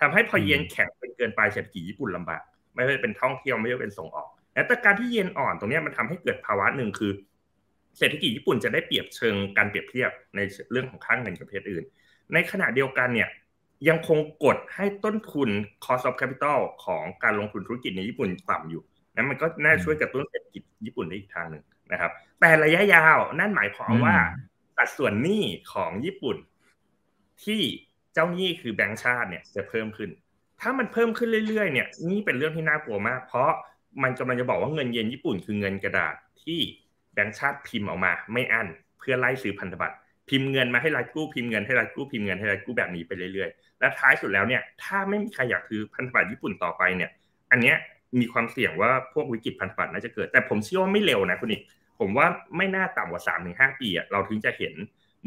[0.00, 2.42] ทำให้พอเยนแข็งเป็นเกินไปเศรษฐกิจญี่ปุ่นลำบาก
[2.74, 4.28] ไม่ว่าเป็นท่องเที่ยวไม่ว่าเป็นส่งออก
[4.66, 7.12] แต่การที่เยนอ่อนตรงนี้มันทำให้เกิดภาวะหนึ่งคือ
[7.98, 10.40] เศรษฐกิจญี่ปุ่นจะได้เปรียบเชิงการเปรียบเทียบใน
[10.72, 11.84] เรื่องของค่างเงินกับประเทศอื่น
[12.32, 13.28] ในขณะเดียวกันเนี่ย
[13.88, 15.48] ยังคงกดให้ต้นทุน
[15.84, 18.82] cost of capital ของการลงทุนธุรกิจในญี่ปุ่นต่ำอยู่
[19.14, 24.16] นั้นมันก็น่าช่วยกระตุ้นเศรษฐกิจญี่ปุ่นได้อีกทางหนึ่งนะครับ แต่ระยะยาวนั่นหมายความว่า
[24.76, 25.42] สัดส่วนหนี้
[25.72, 26.36] ของญี่ปุ่น
[27.44, 27.60] ที่
[28.14, 30.10] เจ้าหนี้คือแบงก์ชาติเนี่ยจะเพิ่มขึ้น
[30.60, 33.50] ถ้ามันเพิ่มขึ้นเรื่อยๆเนี่ยนี่เป็นเรื่องที่น่ากลัวมาก เพราะ
[34.02, 36.58] มันกำลังจะบอกว่าเงินเยนญี่ปุ่นคือเงินกระดาษที่
[37.14, 39.96] แบงก์ชาติพิมพ์ออกมา ไม่อั้นเพื่อไล่ซื้อพันธบัตร
[40.28, 47.10] พิมพ์เงินมาให้รัฐกู้พิมพ์เงินให้รัฐกู้พิมพ์เงินให้รัฐกู้แบบนี้ไปเรื่อยๆ และท้ายสุดแล้วเนี่ยถ้าไม่มีใครอยากถือพันธบัตรญี่ปุ่นต่อไปเนี่ย
[47.50, 47.76] อันเนี้ย
[48.20, 51.62] มีความเสี่ยงว่าพวกวิกฤตพันธบัตรน่าจะเกิด แต่ผมเชื่อว่าไม่เร็วนะคุณอีก
[52.00, 52.26] ผมว่า
[52.56, 54.74] ไม่น่าต่ำกว่าสามถึงห้าปีอะเราถึงจะเห็น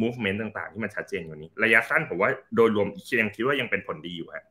[0.02, 2.88] movement ต่างๆ ที่มันชัดเจนกว่านี้ ระยะสั้นผมว่าโดยรวม
[3.22, 4.46] ยังคิดว่ายังเป็นผลดีอยู่ฮะ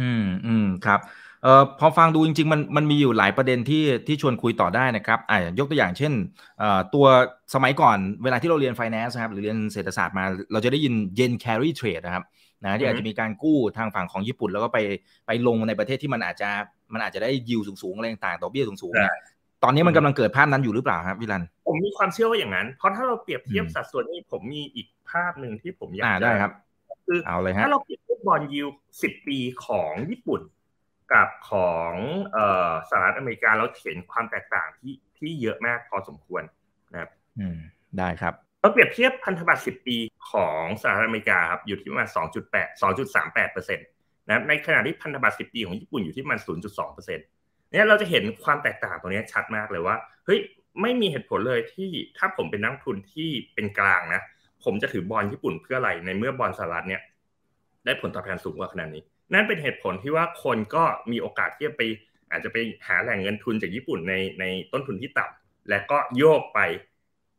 [0.00, 1.00] อืมอืมครับ
[1.42, 6.12] เอ่อพอฟังดูจริงๆมันมันมีอยู่หลายประเด็นที่ที่ชวนคุยต่อได้นะครับอ่ายกตัวอย่างเช่น
[6.58, 7.06] เอ่อตัว
[7.54, 12.24] สมัยก่อนเวลาที่เราเรียน finance นะครับหรือเรียนเศรษฐศาสตร์มา เราจะได้ยิน yen carry trade นะครับ
[12.64, 14.78] นะที่อาจจะมีการกู้ทางฝั่งของญี่ปุ่น แล้วก็ไป
[15.26, 16.48] ไปลงในประเทศที่มันอาจจะ
[16.92, 19.14] มันอาจจะได้ยิวสูงๆอะไรต่างๆดอกเบี้ยสูงๆเนี่ย
[19.66, 26.52] ตอนนี้มันกำลังเกิดภาพนั้นอยู่หรือเปล่าครับพี่รัน ผมมีความเชื่อว่าอย่างนั้น เพราะถ้าเราเปรียบเทียบสัดส่วนนี้ผมมีอีกภาพหนึ่งที่ผมอยากจะได้ครับ
[27.06, 28.66] คือเอาเลยฮะถ้าเราเปรียบเทียบบอลยิว
[29.02, 30.40] สิบปีของญี่ปุ่น
[31.12, 31.92] กับของ
[32.32, 36.42] เอ่อสหรัฐอเมริกาเราเห็นความแตกต่างที่ที่เยอะมากพอสมควร
[36.92, 37.58] นะครับอืม
[37.98, 39.96] ได้ครับเราเปรียบเทียบพันธบัตร 10 ปี
[40.32, 42.08] ของสหรัฐอเมริกาครับอยู่ที่ประมาณ
[42.46, 43.86] 2.8 2.38เปอร์เซ็นต์
[44.26, 47.26] นะในขณะที่พันธบัตร 10 ปีของญี่ปุ่นอยู่ที่ประมาณ 0.2เปอร์เซ็นต์
[47.76, 50.40] เนี่ยเราจะเห็นความแตกต่างตรงนี้ชัดมากเลยว่าเฮ้ย
[50.82, 54.20] ไม่มีเหตุผลเลยที่ถ้าผมเป็นนักทุนที่เป็นกลางนะ
[54.64, 57.02] ผมจะถือบอลญี่ปุ่นเพื่ออะไรในเมื่อบอลสหรัฐเนี่ย
[57.84, 59.02] ได้ผลตอบแทนสูงกว่าขนาดนี้
[59.32, 61.82] นั่นเป็นเหตุผลที่ว่าคนก็มีโอกาสที่จะไป
[62.30, 62.56] อาจจะไป
[62.86, 66.60] หาแหล่งเงินทุนจากญี่ปุ่นในในต้นทุนที่ต่ำและก็โยกไป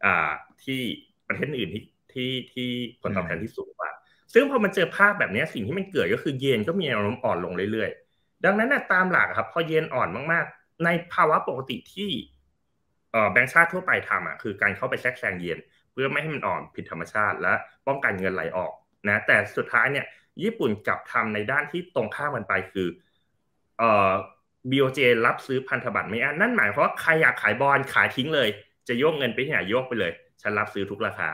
[0.05, 0.31] อ่า
[0.63, 0.81] ที่
[1.27, 2.69] ประเทศอื่นที่ที่ที่
[3.01, 3.89] ผลตอบแทนที่สูงกว่า
[4.33, 8.06] ซึ่งพอมันเจอภาพแบบนี้สิ่งที่มันเกิดก็คือเยนก็มีแนวโน้มอ่อนลงเรื่อยๆ
[8.45, 12.09] ดังนั้นนะตามหลักครับ พอเยนอ่อนมากๆ ในภาวะปกติที่
[13.31, 15.59] แบงก์ชาติทั่วไปทำอะคือการเข้าไปแทรกแซงเยน
[15.91, 17.53] เพื่อไม่ให้มันอ่อนผิดธรรมชาติ และ
[17.87, 18.73] ป้องกันเงินไหลออก
[19.07, 20.05] นะแต่สุดท้ายเนี่ย
[20.43, 22.87] ญี่ปุ่นกลับทำในด้านที่ตรงข้ามกันไปคือ
[23.79, 24.11] เอ่อ
[24.71, 28.49] BOJ รับซื้อพันธบัตรไม่อันนั่นหมายความว่าใครอยากขายบอลขายทิ้งเลย
[28.87, 31.29] จะโยกเงินไปที่ไหนโยกไปเลย ฉันรับซื้อทุกราคา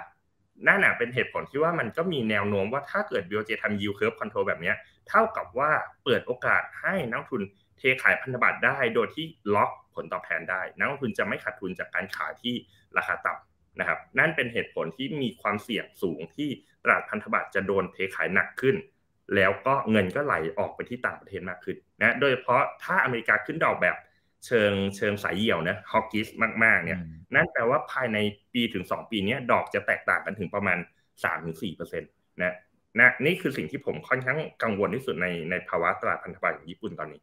[0.68, 4.74] นั่นแหะเป็นเหตุผลที่ว่ามันก็มีแนวโน้มว่าถ้าเกิด BOJ ทำ yield curve control แบบนี้
[5.10, 5.72] เท่ากับว่า
[6.04, 7.42] เปิดโอกาสให้นักทุน
[7.78, 12.56] เทขายพันธบัตรได้ โดยที่ล็อกผลตอบแทนได้ นักลงทุนจะไม่ขาดทุนจากการขายที่
[12.98, 16.50] ราคาต่ำนะครับ นั่นเป็นเหตุผลที่มีความเสี่ยงสูงที่
[16.84, 18.76] ตลาดพันธบัตรจะโดนเทขายหนักขึ้น
[19.36, 23.96] แล้วก็เงินก็ไหลออกไปที่ต่างประเทศมากขึ้นนะโดยเฉพาะถ้าอเมริกาขึ้นดอกแบบ
[24.46, 26.28] เชิงเชิงสายเหี่ยวนะฮอกกิส
[26.64, 27.00] มากๆเนี่ย
[27.36, 28.18] นั่นแปลว่าภายใน
[28.54, 30.78] ปีถึง 2 ปีนี้ดอกจะแตกต่างกันถึงประมาณ
[31.42, 32.56] 3-4%นะ
[33.00, 37.22] นะนี่คือสิ่งที่ผมค่อนข้างกังวลที่สุดในในภาวะตลาดพันธบัตรของญี่ปุ่นตอนนี้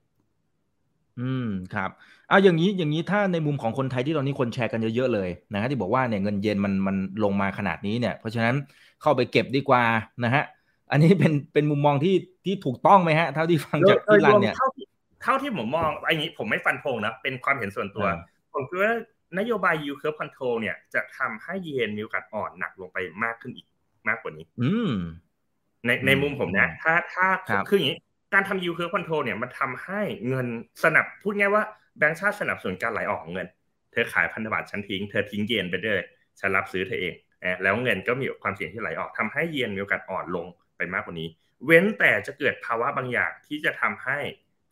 [1.21, 1.91] อืมครับ
[2.29, 8.55] เอาอย่างนี้อย่างนี้ถ้าในมุมของคนไทยที่ตอนนี้คนแชร์กันเยอะๆเลยนะฮะที่บอกว่าเนี่ยเงินเย็นมันมันลงมาขนาดนี้เนี่ย เพราะฉะนั้น
[9.03, 9.83] เข้าไปเก็บดีกว่า
[10.25, 10.45] นะฮะ
[10.91, 12.15] อันนี้เป็นเป็นมุมมองที่
[12.45, 14.55] ที่ถูกต้องไหมฮะเท่าที่ฟังจากพี่รันเนี่ย
[15.23, 18.07] เท่าที่ผมมองอันนี้ผมไม่ฟันธงนะเป็นความเห็นส่วนตัว
[18.53, 18.95] ผมคิดว่า
[19.39, 23.67] นโยบาย yield curve control เนี่ยจะทำให้เยนมีโอกาสอ่อนหนักลงไปมากขึ้นอีก
[24.09, 24.93] มากกว่านี้ อืม
[25.87, 27.27] ในในมุมผมนะ ถ้าถ้า
[27.69, 27.99] คืออย่างนี้
[28.35, 30.47] การทำ yield curve control เนี่ยมันทำให้เงิน
[30.85, 31.65] สนับพูดง่ายว่า
[31.99, 33.47] แบงก์ชาติสนับสนุนการไหลออกของเงิน
[33.93, 36.05] เธอขายพันธบัตรฉันทิ้ง เธอทิ้งเยนไปเลย
[36.41, 37.15] ฉันรับซื้อเธอเอง
[37.63, 41.29] แล้วเงินก็มีความเสี่ยงที่ไหลออกทำให้เยนมีโอกาสอ่อนลงไปมากกว่านี้
[41.67, 44.19] เว้นแต่จะเกิดภาวะบางอย่างที่จะทำให้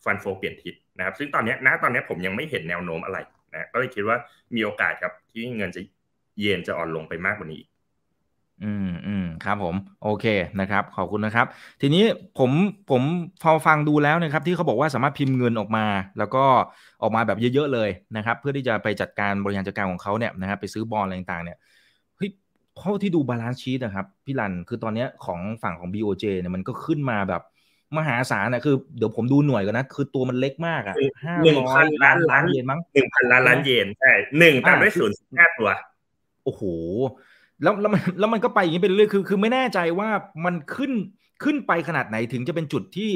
[0.05, 3.19] ฟันโฟเปลี่ยนทิศนะครับ ซึ่งตอนนี้ณตอนนี้ผมยังไม่เห็นแนวโน้มอะไร
[3.53, 4.17] นะก็เลยคิดว่า
[4.55, 5.83] มีโอกาสครับที่เงินจะ
[6.39, 7.78] เยนจะอ่อนลงไปมากกว่านี้อื
[8.87, 10.27] มอืมครับผม โอเค
[10.61, 11.47] นะครับ ขอบคุณนะครับ
[11.81, 12.05] ทีนี้
[12.39, 12.51] ผม
[12.91, 13.03] ผม
[13.43, 15.87] พอฟังดูแล้วนะครับ ที่เขาบอกว่าสามารถพิมพ์เงินออกมา
[16.19, 16.45] แล้วก็
[17.03, 21.59] ออกมาแบบเยอะๆเลยนะครับ เพื่อที่จะไปจัดการบริหารจัดการของเขาเนี่ยนะครับไปซื้อบอลอะไรต่างๆเนี่ย
[22.17, 22.31] เฮ้ย
[22.79, 27.43] เท่าที่ดู balance sheet นะครับพี่รันคือตอนนี้ของฝั่งของ BOJ เนี่ยมันก็ขึ้นมาแบบ
[27.97, 35.71] มหาศาลนะคือเดี๋ยวผมดูหน่วยกันนะ คือตัวมันเล็กมากอะห้าร้อยล้านล้านเยนมั้งหนึ่งพันล้านล้านเยนใช่หนึ่งตามด้วยศูนย์ห้าตัว
[36.45, 36.63] โอ้โห
[37.63, 40.09] แล้วแล้วมันแล้วมันก็ไปอย่างนี้ไปเรื่อยคือ คือไม่แน่ใจว่า
[40.45, 40.93] มันขึ้น
[41.45, 43.11] ขึ้นไปขนาดไหนถึงจะเป็นจุดที่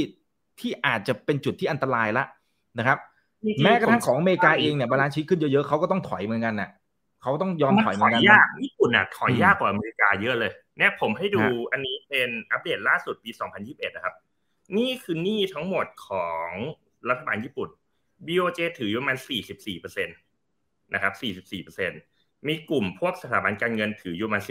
[0.60, 2.24] ที่อาจจะเป็นจุดที่อันตรายละ
[2.78, 2.98] นะครับ
[3.62, 6.70] แม้กระทั่งของอเมริกาเองเนี่ย balance sheet ขึ้นเยอะๆเขาก็ต้องถอยเหมือนกันน่ะ
[7.22, 13.30] เขาต้องยอมถอยเหมือนกันอย่างญี่ปุ่นอะถอยยากกว่าอเมริกาเยอะเลย เนี่ยผมให้ดูอันนี้เป็นอัปเดตล่าสุดปี
[13.62, 14.14] 2021 นะครับ
[14.76, 16.48] นี่คือหนี้ทั้งหมดของ
[17.08, 17.68] รัฐบาลญี่ปุ่น
[18.26, 19.18] BOJ ถืออยู่ประมาณ
[19.66, 21.12] 44%นะครับ
[21.60, 22.11] 44%
[22.48, 24.42] มีกลุ่มพวกสถาบันการเงินถืออยู่ประมาณ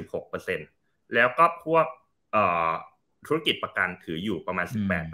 [0.52, 1.86] 16%แล้วก็พวก
[3.28, 4.68] ธุรกิจประกันถืออยู่ประมาณ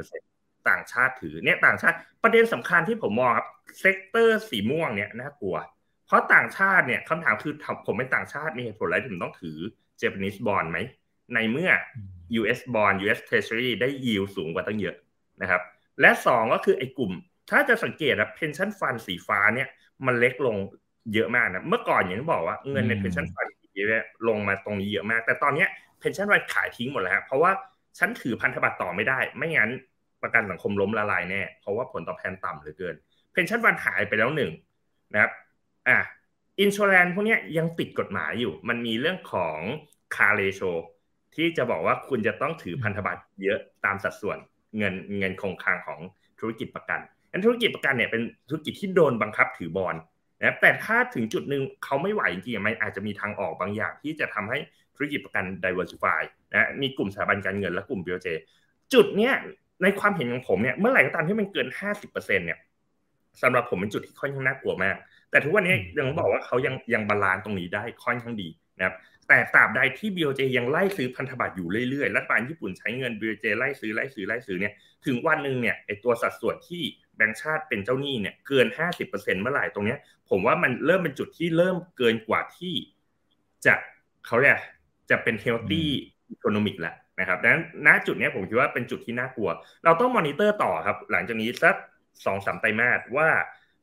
[0.10, 3.48] 18%ต่างชาติถือเนี่ยต่างชาติประเด็นสำคัญที่ผมมองครับ
[3.80, 5.56] เซกเตอร์สีม่วงเนี่ยน่ากลัว
[6.06, 7.54] เพราะต่างชาติเนี่ยคำถามคือ
[7.86, 9.58] ผมเป็นต่างชาติมีเหตุผลอะไรถึงต้องถือ
[10.02, 10.78] Japanese bond ไหม
[11.34, 11.72] ในเมื่อ
[12.40, 14.96] US bond US Treasury ได้ยิวสูงกว่าตั้งเยอะ
[15.42, 15.62] นะครับ
[16.02, 17.12] และ2ก็คือไอ้กลุ่ม
[17.50, 19.68] ถ้าจะสังเกตนะ pension fund สีฟ้าเนี่ย
[20.06, 20.56] มันเล็กลง
[21.14, 25.66] เยอะมากนะเมื่อก่อนอย่างที่บอกว่าเงินใน pension fund เนี่ยลงมาตรงนี้เยอะมาก แต่ตอนนี้
[26.02, 27.52] pension fund ขายทิ้งหมดแล้วครับเพราะว่า
[27.98, 29.72] ฉันถือพันธบัตรต่อไม่ได้ ไม่งั้น
[30.24, 32.96] ประกันสังคมล้มละลายแน่เพราะว่าผลตอบแทนต่ำเหลือเกิน
[33.34, 34.52] pension fund หายไปแล้วหนึ่ง
[35.14, 35.32] นะครับ
[35.88, 35.98] อะ
[36.60, 39.60] อินช r แ n นพวกนี้ยังติดกฎหมายอยู่ มันมีเรื่องของ
[40.16, 40.62] คาเ a โช
[41.36, 44.38] ที่จะบอกว่าคุณจะต้องถือพันธบัตรเยอะตามสัดส่วน
[44.78, 46.00] เงินเงินคงคลังของ
[46.40, 47.00] ธุรกิจประกัน
[47.32, 49.96] อันธุรกิจประกันเนี่ยเป็นธุรกิจที่โดนบังคับถือบอล
[50.44, 54.60] นะแต่ถ้าถึงจุดหนึ่งเขาไม่ไหวจริงๆมันอาจจะมีทางออกบางอย่างที่จะทำให้
[54.96, 56.22] ธุรกิจประกัน diversify
[56.54, 58.28] นะมีกลุ่มสถาบันการเงินและกลุ่ม BOJ
[58.94, 59.34] จุดเนี้ย
[59.84, 62.60] ในความเห็นของผมเนี่ยเมื่อไหร่ก็ตามที่มันเกินห้าสิบเปอร์เซ็นเนี่ย
[63.42, 64.96] สำหรับผมเป็นจุดที่ค่อนข้างน่ากลัวมาก
[65.32, 68.96] แต่ทุกวันนี้ยังบอกว่าเขายังยัง balance ตรงนี้ได้ค่อนข้างดีนะครับ
[69.28, 74.74] แต่ตราบใดที่ BOJ ยังไล่ซื้อพันธบัตรอยู่เรื่อยๆ รัฐบาลญี่ปุ่นใช้เงิน BOJ ไล่ซื้อไล่ซื้อไล่ซื้อเนี่ย
[75.06, 76.84] ถึงวันหนึ่งเนี่ยไอตัวสัดส่วนที่
[77.18, 78.68] แบงก์ชาติเป็นเจ้าหนี้เนี่ยเกิน
[79.00, 80.00] 50%เมื่อไหร่ตรงเนี้ย
[80.30, 82.74] ผมว่ามันเริ่มเป็นจุดที่เริ่มเกินกว่าที่
[83.66, 83.74] จะ
[84.26, 84.56] เขาเรียก
[85.10, 85.86] จะเป็น healthy
[86.36, 89.50] economic แล้วนะครับดังนั้นณจุดนี้ผมคิดว่าเป็นจุดที่น่ากลัว
[89.86, 91.76] เราต้องมอนิเตอร์ต่อครับ หลังจากนี้สัก
[92.26, 93.30] สองสามไตรมาสว่า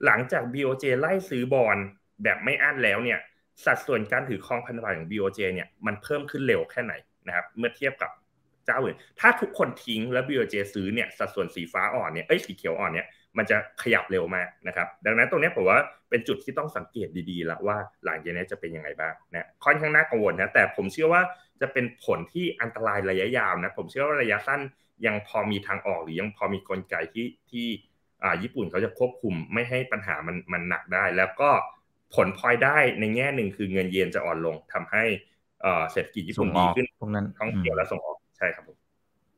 [0.04, 1.76] หลังจาก BOJ ไล่ซื้อบอล
[2.22, 3.18] แบบไม่อั้นแล้วเนี่ย
[3.64, 6.94] สัดส่วนการถือครองพันธบัตรของ BOJ เนี่ยมันเพิ่มขึ้นเร็วแค่ไหน
[7.26, 8.10] นะครับเมื่อเทียบกับ
[8.64, 13.06] เจ้าอื่นถ้าทุกคนทิ้งแล้ว BOJ ซื้อเนี่ยสัดส่วนสีฟ้าอ่อนเนี่ยเอ้ยสีเขียวอ่อนเนี่ย
[13.38, 15.78] มันจะขยับเร็วมากนะครับ ดังนั้นตรงนี้ผมว่า
[16.10, 21.22] เป็นจุดที่ต้องสังเกตดีๆแล้วว่าหลังจากนี้จะเป็นยังไงบ้างนะค่อนข้างน่ากังวลนะแต่ผมเชื่อว่า
[21.60, 24.60] จะเป็นผลที่อันตรายระยะยาวนะผมเชื่อว่าระยะสั้น
[25.06, 27.66] ยังพอมีทางออกหรือยังพอมีกลไกที่ที่
[28.42, 31.50] ญี่ปุ่นเขาจะควบคุมไม่ให้ปัญหามันมันหนักได้ แล้วก็
[32.14, 35.04] ผลพลอยได้ในแง่หนึ่งคือเงินเยนจะอ่อนลงทำให้
[35.92, 38.76] เศรษฐกิจญี่ปุ่นดีขึ้นพวกนั้นท่องเที่ยวและส่งออกใช่ครับผม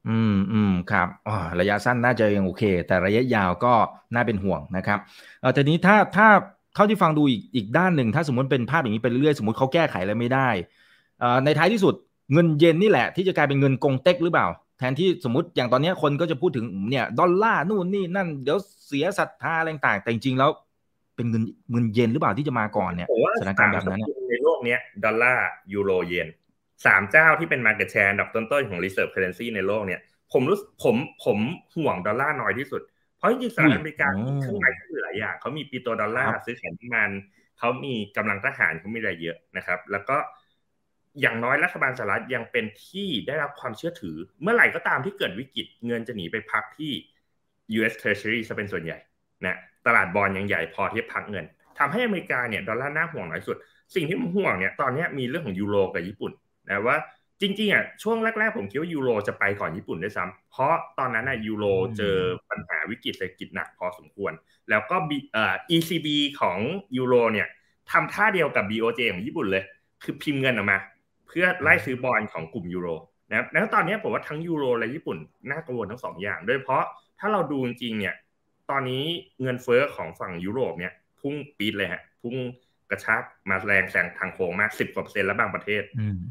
[0.09, 3.75] อืมอืมครับอ๋อระยะสั้นน่าจะยังโอเค แต่ระยะยาวก็
[4.15, 4.99] น่าเป็นห่วงนะครับ
[5.41, 6.29] เออทีนี้ถ้าถ้า
[6.75, 10.49] เท่าที่ฟังดูอีกอีกด้านหนึ่งถ้าสมมติเป็นภาพอย่างนี้ไปเรื่อยๆสมมติเขาแก้ไขแล้วไม่ได้
[11.21, 11.95] เอ่อในท้ายที่สุด
[12.33, 14.47] เงินเยนนี่แหละ ที่จะกลายเป็นเงินกงเต็กหรือเปล่า
[14.79, 20.51] แทนที่สมมติอย่างตอนนี้คนก็จะพูดถึงเนี่ยดอลลาร์นู่นนี่นั่นเดี๋ยวเสียศรัทธาอะไรต่างแต่จริงๆแล้ว
[21.17, 23.09] เป็นเงินเงินเยนหรือเปล่าที่จะมาก่อนเนี่ย
[23.41, 26.29] สถานการณ์แบบนั้นในโลกนี้ดอลลาร์ยูโรเยน
[26.85, 30.01] สามเจ้าที่เป็น market share อันดับต้นๆของ reserve currency ในโลกเนี่ย
[30.33, 31.39] ผมรู้ผมผม
[31.77, 32.83] ห่วงดอลลาร์น้อยที่สุด
[33.19, 34.09] เพราะจริงๆสหรัฐอเมริกา
[34.43, 37.11] เครื่องหมายเครื่องหลายอย่างเขามี petrodollar ซื้อขายน้ำมัน
[37.59, 40.17] เขามีกำลังทหารเขามีอะไรเยอะนะครับ แล้วก็
[41.21, 46.93] อย่างน้อยรัฐบาลสหรัฐยังเป็นที่ได้รับความเชื่อถือ เมื่อไหร่ก็ตามที่เกิดวิกฤตเงินจะหนีไปพักที่
[47.77, 47.95] U.S.
[48.01, 48.99] Treasury จะเป็นส่วนใหญ่
[49.45, 51.45] นะตลาดบอลยังใหญ่พอที่พักเงิน
[51.79, 53.57] ทำให้อเมริกาเนี่ยดอลลาร์น่าห่วงน้อยสุด
[53.95, 56.33] สิ่งที่ผมห่วงเนี่ยตอนนี้มีเรื่องของยูโรกับญี่ปุ่น
[56.71, 56.97] นะว่า
[57.41, 61.65] จริงๆอะช่วงแรกๆผมคิดว่ายูโรจะไปก่อนญี่ปุ่นด้วยซ้ำเพราะตอนนั้นอะยูโร
[61.97, 62.17] เจอ
[62.51, 64.33] ปัญหาวิกฤตเศรษฐกิจหนักพอสมควร
[64.71, 64.97] แล้วก็
[65.33, 66.07] เอ่อ ECB
[66.41, 66.59] ของ
[66.97, 67.49] ยูโรเนี่ย
[67.91, 69.65] ทำท่าเดียวกับ BOJ ของญี่ปุ่นเลย
[70.03, 70.79] คือพิมพ์เงินออกมา
[71.27, 72.89] เพื่อไล่ซื้อบอลของกลุ่มยูโร
[73.31, 75.17] นะครับแล้วตอนนี้ผมว่าทั้งยูโรและญี่ปุ่น
[75.51, 76.85] น่ากังวลทั้งสองอย่างโดยเฉพาะ
[77.19, 78.15] ถ้าเราดูจริงๆเนี่ย
[78.71, 79.05] ตอนนี้
[79.43, 82.37] เงินเฟ้อของฝั่งยุโรปเนี่ยพุ่งปีดเลยฮะพุ่ง
[82.91, 85.83] กระชากมาแรงแซงทางโค้งมากสิบกว่าเปอร์เซ็นต์แล้วบางประเทศ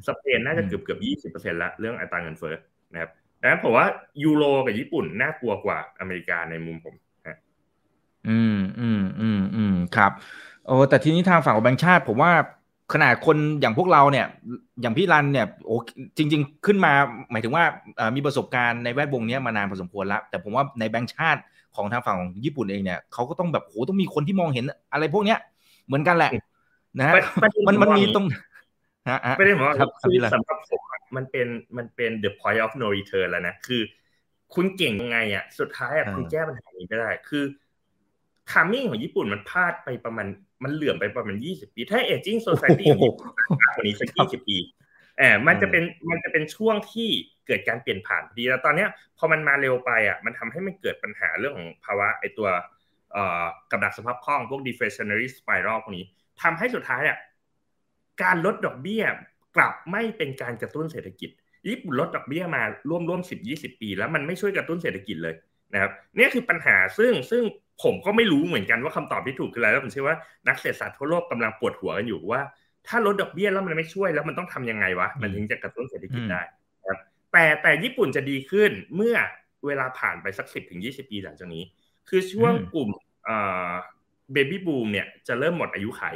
[0.08, 2.56] สเปนน่าจะเกือบเกือบยี่สิบเปอร์เซ็นต์แล้วเรื่องอัตราเงินเฟ้อ
[2.94, 3.86] นะครับดังนั้นผมว่า
[4.24, 6.96] ยูโรกับญี่ปุ่นน่ากลัวกว่าอเมริกาในมุมผม
[8.30, 10.12] อืมอืมอืมอืมครับ
[10.68, 12.32] โอ้แต่ทีนี้ทางฝั่งของแบงค์ชาติ ผมว่า
[12.94, 14.26] ขนาดคนอย่างพวกเราเนี่ย
[14.82, 15.78] อย่างพี่รันเนี่ยโอ้
[16.18, 16.94] จริง ๆ ขึ้นมา
[17.32, 17.64] หมายถึงว่า
[18.16, 21.42] มีประสบการณ์ในแวดวงนี้มานานพอสมควรแล้ว แต่ผมว่าในแบงค์ชาติ
[21.76, 25.40] ของทางฝั่งของญี่ปุ่นเองเนี่ยเขาก็ต้องแบบโหต้องมีคนที่มองเห็นอะไรพวกเนี้ย
[25.88, 26.32] เหมือนกันแหละ
[26.98, 28.26] นะฮะมันมันมีตรง
[29.38, 30.82] ไม่ได้บอกว่าคือสำหรับผม
[31.16, 33.82] มันเป็นมันเป็น the point of no return แล้วนะคือ
[34.54, 37.44] คุณเก่งยังไงอะสุดท้ายอะคุณแก้ปัญหานี้ไม่ได้ คือ
[38.52, 40.28] timing ของญี่ปุ่นมันพลาดไปประมาณ
[40.64, 44.58] มันเหลื่อมไปประมาณยี่สิบปี ถ้า aging society กว่านี้สักยี่สิบปี
[45.18, 47.10] แอบมันจะเป็นมันจะเป็นช่วงที่
[47.48, 52.48] เกิดการเปลี่ยนผ่านพอดีแล้วตอนเนี้ยพอมันมาเร็วไปอะมันทำให้มันเกิดปัญหาเรื่องของภาวะไอตัว
[53.72, 56.06] กับดักสภาพคล่องพวก deflationary spiral พวกนี้
[56.42, 57.18] ทำให้สุดท้ายอะ
[58.24, 59.04] การลดดอกเบี้ย
[59.56, 61.30] กลับไม่เป็นการกระตุ้นเศรษฐกิจ
[61.68, 65.36] ญี่ปุ่นลดดอกเบี้ยมาร่วมร่วมสิบยี่สิบปี แล้วมันไม่ช่วยกระตุ้นเศรษฐกิจเลย
[65.74, 67.44] นะครับนี่คือปัญหาซึ่งซึ่ง
[67.84, 72.42] ผมก็ไม่รู้เหมือนกันว่าคำตอบที่ถูกคืออะไรแล้วผมเชื่อว่านักเศรษฐศาสตร์ทั่วโลกกำลังปวดหัวกันอยู่ว่า
[72.88, 76.42] ถ้าลดดอกเบี้ยแล้วมันไม่ช่วยแล้วมันต้องทํำยังไงวะมันถึงจะกระตุ้นเศรษฐกิจได้
[76.88, 77.00] ครับ
[77.34, 79.16] แต่แต่ญี่ปุ่นจะดีขึ้นเมื่อ
[79.66, 81.64] เวลาผ่านไปสักสิบถึงยี่สิบปีหลังจากนี้
[82.10, 82.90] คือช่วงกลุ่ม
[84.34, 86.16] เบบี้บูมเนี่ยจะเริ่มหมดอายุขัย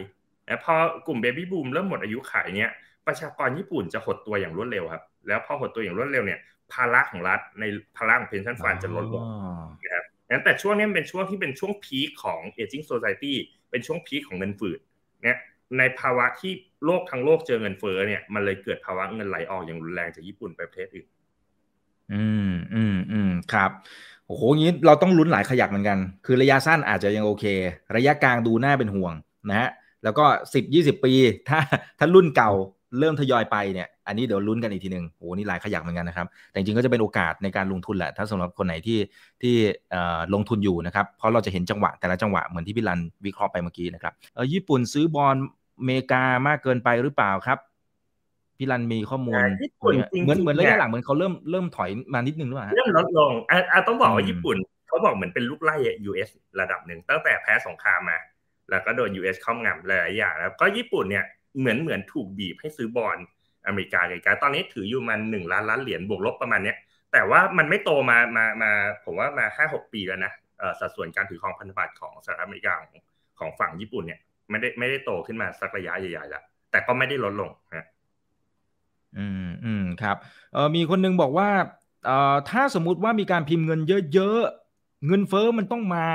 [0.63, 0.73] พอ
[1.07, 2.71] กลุ่มเบบี้บูมเริ่มหมดอายุขัยเนี่ย
[3.07, 6.39] ประชากรญี่ปุ่นจะหดตัวอย่างรวดเร็วครับ แล้วพอหดตัวอย่างรวดเร็วเนี่ย
[6.73, 7.63] ภาระของรัฐใน
[7.97, 9.23] ภาระของเพนชั่นฟันจะลดลง
[9.83, 13.37] นะครับงั้นแต่ช่วงนี้เป็นช่วงที่เป็นช่วงพีคของเอจิ้งโซซายตี้
[13.69, 14.79] เป็นช่วงพีคของเงินฝืด
[15.23, 15.37] เนี่ย
[15.77, 16.51] ในภาวะที่
[16.85, 21.07] โลกทั้งโลกเจอเงินเฟ้อเนี่ยมันเลยเกิดภาวะเงินไหลออกอย่างรุนแรงจากญี่ปุ่นไปประเทศอื่น
[22.13, 23.71] อืมอืมอืมครับ
[24.29, 27.45] โอ้โหงี้เราต้องลุ้นหลายขยักเหมือนกัน คือระยะสั้นอาจจะยังโอเค
[27.95, 29.13] ระยะกลางดูน่าเป็นห่วง
[29.49, 29.69] นะฮะ
[30.03, 31.13] แล้วก็สิบยี่สิบปี
[31.49, 31.59] ถ้า
[31.99, 32.51] ถ้ารุ่นเก่า
[32.99, 38.99] เริ่มทยอยไปเนี่ย อันนี้เดี๋ยวลุ้นกันอีกทีหนึ่งโอ้นี่หลายขยักเหมือนกันนะครับ แต่จริงก็จะเป็นโอกาสในการลงทุนแหละ ถ้าสำหรับคนไหนที่
[39.41, 39.55] ที่
[40.33, 45.35] ลงทุนอยู่นะครับ เพราะเราจะเห็นจังหวะแต่ละจังหวะเหมือนที่พี่รันวิเคราะห์ไปเมื่อกี้นะครับ เออญี่ปุ่นซื้อบอล
[45.85, 47.57] เมกามากเกินไปหรือเปล่าครับ
[48.59, 55.75] พี่รันมีข้อมูลญี่ปุ่นจริงเหมือนเหมือนระยะหลังเหมือนเขาเริ่มเริ่มถอยมานิดนึงหรือเปล่าเริ่มลดลงอ่าต้องบอกว่าญี่ปุ่นเขาบอกเหมือนเป็นลูกไล่
[56.09, 58.17] US ระดับหนึ่งตั้งแต่แพ้สงครามมา
[58.69, 61.25] แล้วก็โดน US เข้างำหลายอย่างแล้วก็ญี่ปุ่นเนี่ย
[61.59, 63.17] เหมือนเหมือนถูกบีบให้ซื้อบอล
[63.67, 66.77] อเมริกาไกลๆตอนนี้ถืออยู่มันหนึ่งล้านล้านเหรียญบวกลบประมาณเนี้ย
[67.13, 68.71] แต่ว่ามันไม่โตมามามา
[69.05, 70.33] ผมว่ามาห้าหกปีแล้วนะ
[70.79, 72.91] สัดส่วนการถือครองพันธบัตรของสหรัฐอเมริกาของ
[73.39, 74.19] ของฝั่งญี่ปุ่นเนี่ย
[74.49, 77.85] ไม่ได้ไม่ได้โตขึ้นมาสักระยะใหญ่ๆแล้วแต่ก็ไม่ได้ลดลงฮะ
[79.17, 80.17] อืมอืมครับ
[80.53, 81.49] เออมีคนนึงบอกว่า
[82.05, 83.79] เอ่อถ้าสมมุติว่ามีการพิมพ์เงิน
[84.13, 86.07] เยอะๆ เงินเฟ้อมันต้องมา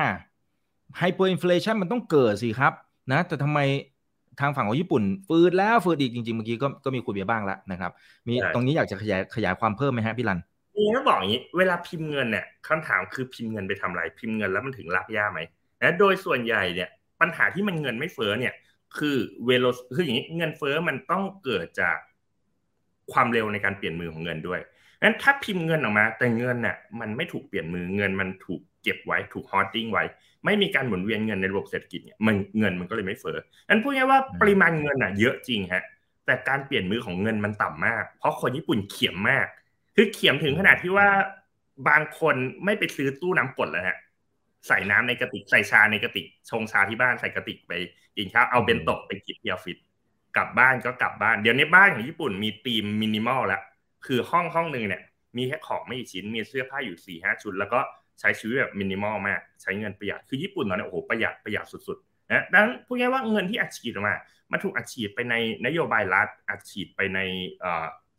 [0.98, 2.72] hyperinflation มันต้องเกิดสิครับ
[3.12, 3.60] นะแต่ทำไม
[4.40, 7.90] ทางฝั่งของญี่ปุ่นฝืดแล้วฝืดอีกจริงๆ เมื่อกี้ก็ก็มีคุยเบียบ้างแล้วนะครับ
[8.26, 10.40] มีตรงนี้อยากจะขยายขยายความเพิ่มไหมฮะพี่รัน
[10.76, 15.40] นี่ต้องบอกอย่างนี้เวลาพิมพ์เงินเนี่ยคำถามคือพิมพ์เงินไปทำอะไร พิมพ์เงินแล้วมันถึงรากหญ้าไหม
[15.82, 16.88] นะโดยส่วนใหญ่เนี่ย
[17.20, 18.54] ปัญหาที่มันเงินไม่เฟ้อเนี่ย
[18.98, 21.96] คือ velo คืออย่างนี้เงินเฟ้อมันต้องเกิดจาก
[23.12, 24.60] ความเร็วในการเปลี่ยนมือของเงินด้วย
[25.02, 30.04] งั้นถ้าพิมพ์เงินออกมา แต่เงินเนี่ยมันไม่ถูกเปลี่ยนมือเงินมันถูกเก็บไว้ถูกฮอตติ้งไว้
[30.44, 33.38] ไม่มีการหมุนเวียนเงินในระบบเศรษฐกิจเนี่ยมันเงินมันก็เลยไม่เฟ้อ
[33.68, 35.84] งั้นพูดง่ายว่าปริมาณเงินอะเยอะจริงฮะ
[36.26, 39.46] แต่การเปลี่ยนมือของเงินมันต่ำมาก เพราะคนญี่ปุ่นเขียมมาก
[39.96, 41.08] คือเขียมถึงขนาดที่ว่า
[41.88, 43.96] บางคนไม่ไปซื้อตู้น้ำกดแล้วฮะ
[44.68, 47.72] ใส่น้ำในกระติกใส่ชาในกระติกชงชาที่บ้านใส่กระติกไป
[48.16, 49.76] กินข้าวเอาเบนโตะไปกินที่ออฟฟิศ
[50.36, 53.62] กลับบ้านก็กลับบ้าน เดี๋ยวนี้บ้านของญี่ปุ่นมีธีมมินิมอลแล้ว
[54.06, 55.02] คือห้องห้องหนึ่งเนี่ย
[55.36, 57.80] มีแค่ของไม่กี่ชิ้นมีเสื้อผ้าอยู่สี่ห้าชุด แล้วก็
[58.20, 64.16] ใช้ชีวิตแบบมินิมอลมาก ใช้เงินประหยัดคือญี่ปุ่นตอนนี้โอ้โหประหยัดประหยัดสุดๆนะดังนั้นพูดง่ายว่าเงินที่อัดฉีดออกมา
[64.52, 65.34] มันถูกอัดฉีดไปใน
[65.66, 67.18] นโยบายรัฐอัดฉีดไปใน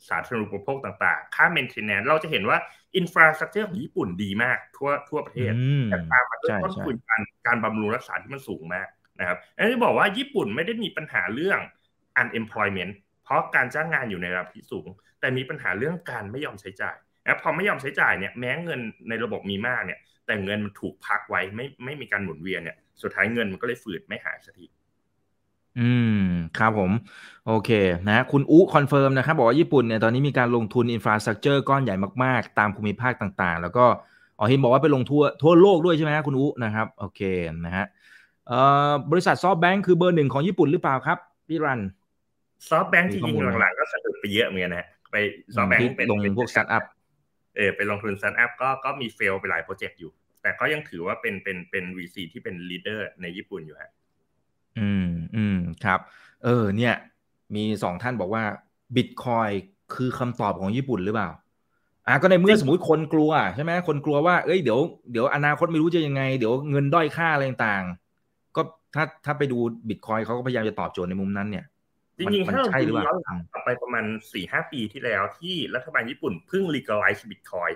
[0.09, 2.57] สาธารณูปโภคต่างๆ ค่า maintenance เราจะเห็นว่า
[2.95, 5.53] infrastructure ของญี่ปุ่นดีมากทั่วทั่วประเทศ
[5.89, 8.87] แต่ตามมาด้วยต้นทุนการการบำรุงรักษาที่มันสูงมาก
[9.19, 11.59] นะครับอันนี้บอกว่าญี่ปุ่นไม่ได้มีปัญหาเรื่อง
[12.21, 14.87] unemployment เพราะการจ้างงานอยู่ในระดับที่สูง
[15.19, 24.65] แต่มีปัญหาเรื่องการไม่ยอมใช้จ่ายนะพอไม่ยอมใช้จ่ายเนี่ยแม้เงินในระบบมีมากเนี่ย แต่เงินมันถูกพักไว้ไม่ไม่มีการหมุนเวียนเนี่ยสุดท้ายเงินมันก็เลยฝืดไม่หายสักที
[25.77, 26.11] อืม
[26.55, 26.91] ครับผม
[27.43, 27.69] โอเค
[28.07, 33.85] นะคุณอุ confirm นะครับ บอกว่าญี่ปุ่นเนี่ยตอนนี้มีการลงทุน infrastructure ก้อนใหญ่มากๆ ตามภูมิภาคต่างๆ แล้วก็
[34.37, 37.21] อ๋อเห็นบอกว่าไปลงทั่วทั่วโลกด้วยใช่ไหมคุณอุนะครับโอเค
[37.65, 37.85] นะฮะ
[38.47, 41.81] เอ่อบริษัท SoftBank คือเบอร์หนึ่งของญี่ปุ่นหรือเปล่าครับพี่รัน
[42.69, 45.15] SoftBank ที่ยิงหลังๆก็สะดุดไปเยอะเหมือนกันนะไป
[45.55, 46.83] ซอฟแบงค์เป็นลงพวกสตาร์ทอัพ
[47.55, 53.91] เออไปลงทุนสตาร์ทอัพก็ก็มี fail ไปหลายโปรเจกต์อยู่ แต่ก็ยังถือว่าเป็นเป็นเป็น VC ที่เป็น leader ในญี่ปุ่นอยู่ฮะ
[54.79, 55.99] อืมอืมครับ
[56.43, 56.93] เออ เนี่ย
[57.55, 58.43] มีสองท่านบอกว่า
[58.95, 59.49] บิตคอย
[59.95, 61.29] คือคำตอบของญี่ปุ่นหรือเปล่า
[62.07, 64.79] อะก็ในเมื่อสมมติคนกลัวใช่ไหมคนกลัวว่าเอ้ยเดี๋ยว
[65.11, 67.83] เดี๋ยวอนาคตไม่รู้จะยังไง เดี๋ยวเงินด้อยค่าอะไรต่าง
[68.55, 68.61] ก็
[68.95, 69.57] ถ้าถ้าไปดู
[69.89, 71.65] บิตคอยเขาก็พยายามจะตอบโจทย์ในมุมนั้นเนี่ย
[72.17, 73.17] จริงๆถ้าเราดูย้อน
[73.51, 77.69] กลับไปประมาณสี่ห้าปีที่แล้วที่รัฐบาลญี่ปุ่นเพิ่ง legalize บิตคอย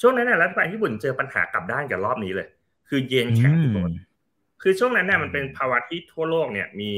[0.00, 2.48] ช่วงนั้นเนี่ยรัฐบาลญี่ปุ่นเจอปัญหากลับด้านกับรอบนี้เลย
[2.88, 3.90] คือเยนแข็งที่หมด
[4.62, 6.92] คือช่วงนั้นเนี่ยมันเป็นภาวะที่ทั่วโลกเนี่ยมี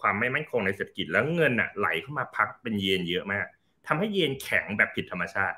[0.00, 3.46] ความไม่มั่นคงในเศรษฐกิจแล้วเงินอะไหลเข้ามาพักเป็นเยนเยอะมาก
[3.86, 5.56] ทำให้เยนแข็งแบบผิดธรรมชาติ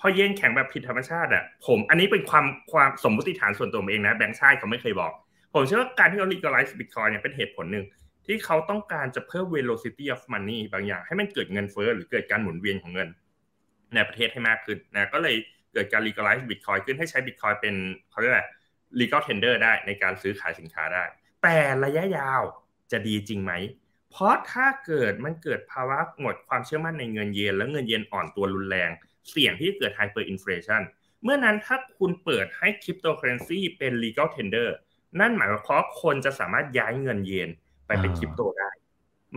[0.00, 5.12] พอเยนแข็งแบบผิดธรรมชาติอะผมอันนี้เป็นความความสมมติฐานส่วนตัวเองนะแบงค์ชาติเขาไม่เคยบอก
[5.54, 7.84] ผมเชื่อว่าการที่เขา legalize Bitcoin เนี่ยเป็นเหตุผลหนึ่ง
[8.26, 13.08] ที่เขาต้องการจะเพิ่ม velocity of money บางอย่าง ให้มันเกิดเงินเฟ้อหรือเกิดการหมุนเวียนของเงิน
[13.94, 15.36] ในประเทศให้มากขึ้นนะก็เลย
[15.72, 17.74] เกิดการ legalize Bitcoin ขึ้นให้ใช้ Bitcoin เป็น
[18.10, 18.42] เขาเรียกอะไร
[19.00, 21.04] legal tender ได้ในการซื้อขายสินค้าได้
[21.42, 22.42] แต่ระยะยาว
[22.92, 23.52] จะดีจริงไหม
[24.10, 28.90] เพราะถ้าเกิดมันเกิดภาวะหมดความเชื่อมั่นในเงินเยน แล้วเงินเยนอ่อนตัวรุนแรง
[29.30, 30.82] เสี่ยงที่จะเกิด hyperinflation
[31.22, 34.68] เมื่อนั้นถ้าคุณเปิดให้คริปโตเคอเรนซีเป็น legal tender
[35.20, 37.50] นั่นหมายความว่าคนจะสามารถย้ายเงินเยน
[37.86, 38.70] ไปเป็นคริปโตได้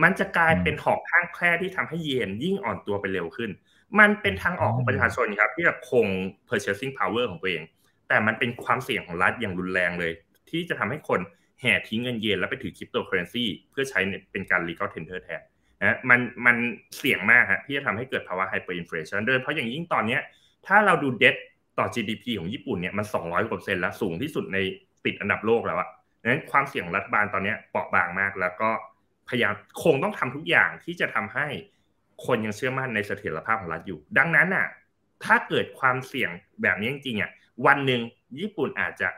[0.02, 3.50] มันจะกลายเป็นหอกข้างแคร่ที่ทำให้เยนยิ่งอ่อนตัวไปเร็วขึ้น
[3.98, 6.06] มันเป็นทางออกของประชาชนครับ ที่จะคง
[6.48, 7.62] purchasing power ของตัวเอง
[8.08, 10.12] แต่มันเป็นความเสี่ยงของรัฐอย่างรุนแรงเลย
[10.50, 11.20] ที่จะทำให้คน
[11.60, 14.00] แห่ทิ้งเงินเยนแล้วไปถือคริปโตเคอเรนซีเพื่อใช้
[14.32, 15.42] เป็นการ legal tender แทน
[15.80, 16.56] นะมันมัน
[16.98, 20.18] เสี่ยงมากฮะที่จะทำให้เกิดภาวะ hyperinflation โดยเฉพาะอย่างยิ่งตอนนี้
[20.66, 21.36] ถ้าเราดู debt
[21.78, 24.58] ต่อ GDP ของญี่ปุ่นเนี่ยมัน 200กว่าเปอร์เซ็นต์แล้วสูงที่สุดใน
[25.04, 25.88] ติดอันดับโลกแล้วอะ
[26.28, 28.70] นั้นความเสี่ยงรัฐบาลตอนนี้เปราะบางมาก แล้วก็
[29.28, 29.54] พยายาม
[29.84, 31.46] คงต้องทำทุกอย่างที่จะทำให้
[32.26, 34.66] คนยังเชื่อมั่นในเสถียรภาพของรัฐอยู่ ดังนั้นอะ
[35.24, 36.30] ถ้าเกิดความเสี่ยง
[36.62, 37.30] แบบนี้จริงๆอะ
[37.66, 38.00] วันหนึ่ง
[38.40, 39.08] ญี่ปุ่นอาจจะ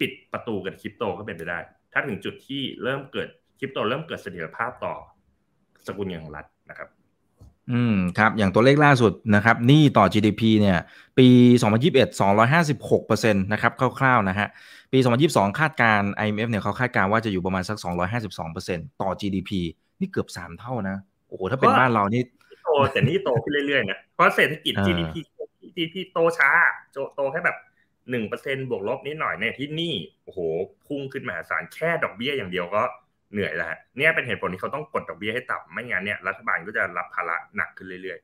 [0.00, 1.58] ปิดประตูกับคริปโตก็เป็นไปได้
[1.92, 4.94] ถ้าถึงจุดที่เริ่มเกิดคริปโตเริ่มเกิดเสถียรภาพต่อ
[5.86, 6.88] สกุลเงินของรัฐนะครับ
[7.72, 10.78] อืมครับ อย่างตัวเลขล่าสุดนะครับหนี้ต่อ GDP เนี่ย
[11.18, 11.26] ปี
[11.72, 12.20] 2021
[12.90, 14.48] 256%นะครับคร่าวๆนะฮะ
[14.92, 14.98] ปี
[15.28, 17.76] 2022 คาดการ IMF เนี่ยเขาคาดการว่าจะอยู่ประมาณสัก
[18.38, 19.50] 252%ต่อ GDP
[20.00, 20.96] นี่เกือบ 3 เท่านะ
[21.28, 22.22] โอ้โห ถ้าเป็นบ้านเรานี่
[22.92, 25.14] แต่นี่โตขึ้นเรื่อยๆนะ เพราะเศรษฐกิจ GDP
[25.62, 26.50] GDP โตช้า
[27.16, 27.56] โตแค่แบบ
[28.10, 30.38] หนึ่งเปอร์เซ็นบวกลบนิดหน่อยเนี่ยที่นี่โอ้โห
[30.86, 32.82] พุ่งขึ้นมาศาลแค่ดอกเบี้ยอย่างเดียวก็
[33.32, 38.18] เหนื่อยแล้วเนี่ยเป็นเหตุผลที่เขาต้องกดดอกเบี้ยให้ต่ำไม่งั้นเนี่ยรัฐบาลก็จะรับภาระหนักขึ้นเรื่อย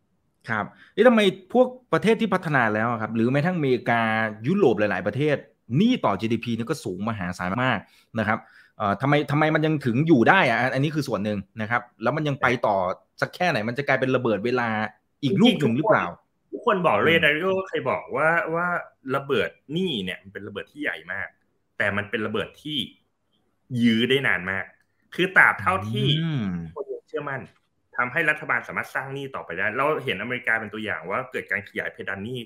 [0.00, 0.64] ๆ ครับ
[0.96, 1.20] นี่ทำไม
[1.52, 4.00] พวกประเทศที่พัฒนาแล้วครับ หรือแม้ทั้งอเมริกา
[4.46, 5.36] ยุโรปหลาย ๆ ประเทศ
[5.76, 7.78] หนี้ต่อ GDP นี่ก็สูงมหาศาลมาก
[8.18, 8.38] นะครับ
[8.78, 12.76] เอ่อทำไมทำไมมันยังถึงอยู่ได้อะอันนี้คือส่วนหนึ่งนะครับ แล้วมันยังไปต่อ
[13.20, 14.68] สักแค่ไหน มันจะกลายเป็นระเบิดเวลา
[15.22, 16.06] อีกลูกหนึ่งหรือเปล่า
[16.52, 18.66] ทุกคนบอกเรดาริโอเคยบอกว่าว่า
[19.16, 21.28] ระเบิดนี่เนี่ยมันเป็นระเบิดที่ใหญ่มาก
[21.78, 22.78] แต่มันเป็นระเบิดที่
[23.82, 24.64] ยื้อได้นานมาก
[25.14, 26.08] คือตราบเท่าที่
[26.74, 27.40] คนยังเชื่อมั่น
[27.96, 32.38] ทำให้รัฐบาลสามารถสร้างหนี้ต่อไปได้ เราเห็นอเมริกาเป็นตัวอย่างว่าเกิดการขยายเพดานหนี้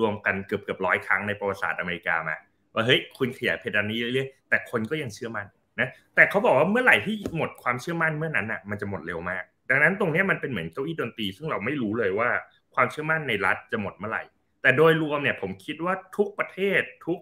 [0.00, 2.36] รวมกันเกือบเกือบร้อยครั้งในประวัติศาสตร์อเมริกามา
[2.74, 5.46] ว่าเฮ้ยคุณขยายเพดานนี้เรื่อยๆแต่คนก็ยังเชื่อมั่น
[5.80, 12.28] นะแต่เขาบอกว่าเมื่อไหร่ที่หมดความเชื่อมั่นเมื่อนั้นอะมันจะหมดเร็วมาก ดังนั้นตรงนี้มันเป็นเหมือนเก้าอี้ดนตรี ซึ่งเราไม่รู้เลยว่า
[12.74, 14.22] ความเชื่อมั่นในรัฐจะหมดเมื่อไหร่
[14.62, 17.18] แต่โดยรวมเนี่ยผมคิดว่าทุกประเทศทุก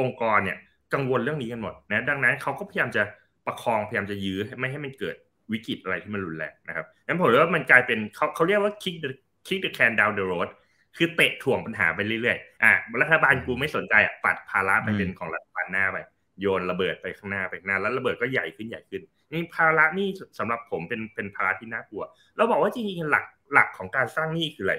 [0.00, 0.58] องค์กรเนี่ย
[0.92, 3.02] กังวลเรื่องนี้กันหมดนะดังนั้นเขาก็พยายามจะ
[3.46, 5.16] ประคองพยายามจะยื้อไม่ให้มันเกิด
[5.52, 9.10] วิกฤตอะไรที่มันรุนแรงนะครับงั้นผมว่ามันกลายเป็นเขาเขาเรียกว่า kick the
[9.46, 10.48] kick the can down the road
[10.96, 15.98] คือเตะถ่วงปัญหาไปเรื่อยๆ อะรัฐบาลกูไม่สนใจอะปัดภาระไปเป็นของรัฐบาลหน้าไป
[16.40, 22.02] โยนระเบิดไปข้างหน้าไปข้างหน้า แล้วระเบิดก็ใหญ่ขึ้นใหญ่ขึ้น นี่ภาระนี่สำหรับผมเป็นเป็นภาระที่น่ากลัว
[22.36, 24.74] เราบอกว่าจริงๆหลักหลักของการสร้างนี่คืออะไร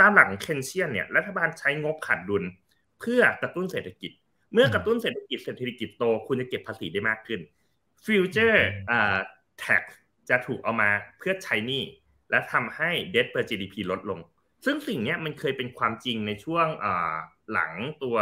[0.00, 2.42] ตามหลังเคนเชียนเนี่ยรัฐบาลใช้งบขาดดุล
[3.00, 4.10] เพื่อกระตุ้นเศรษฐกิจ
[4.52, 7.40] เมื่อกระตุ้นเศรษฐกิจเศรษฐกิจโต คุณจะเก็บภาษีได้มากขึ้น
[8.06, 9.18] future อ่า
[9.58, 9.82] tax
[10.28, 11.84] จะถูกเอามาเพื่อใช้หนี้
[12.30, 14.20] และทำให้ debt per GDP ลดลง
[14.64, 16.66] ซึ่งสิ่งนี้มันเคยเป็นความจริงในช่วง
[17.52, 18.16] หลังตัว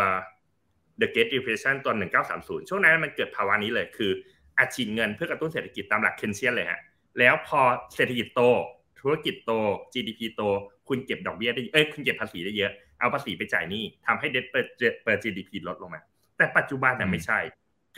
[1.00, 1.96] The Great Depression ตอน
[2.32, 4.10] 1930 ช่วงนั้นมันเกิดภาวะนี้เลยคือ
[4.58, 6.80] อัดฉีดเงินเพื่อกระตุ้นเศรษฐกิจตามหลัก Keynesian เลยฮะ
[7.18, 7.60] แล้วพอ
[7.94, 8.40] เศรษฐกิจโต
[9.00, 9.52] ธุรกิจโต
[9.92, 10.42] GDP โต
[10.88, 14.66] คุณเก็บดอกเบี้ยได้ เอ้ย คุณเก็บภาษีได้เยอะ เอาภาษีไปจ่ายนี่ทำให้เดบเปิด
[15.04, 16.02] เปิด GDP ลดลงมา
[16.38, 17.38] แต่ปัจจุบันเนี่ยไม่ใช่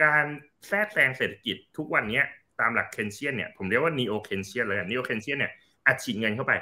[0.03, 0.25] การ
[0.69, 2.23] แทรกแซงเศรษฐกิจทุกวันนี้
[2.61, 5.53] ตามหลักเคนเชียนเนี่ยผมเรียกว่า neo เคนเชียนเลย neo เคนเชียนเนี่ย
[5.87, 6.53] อัดฉีดเงินเข้าไป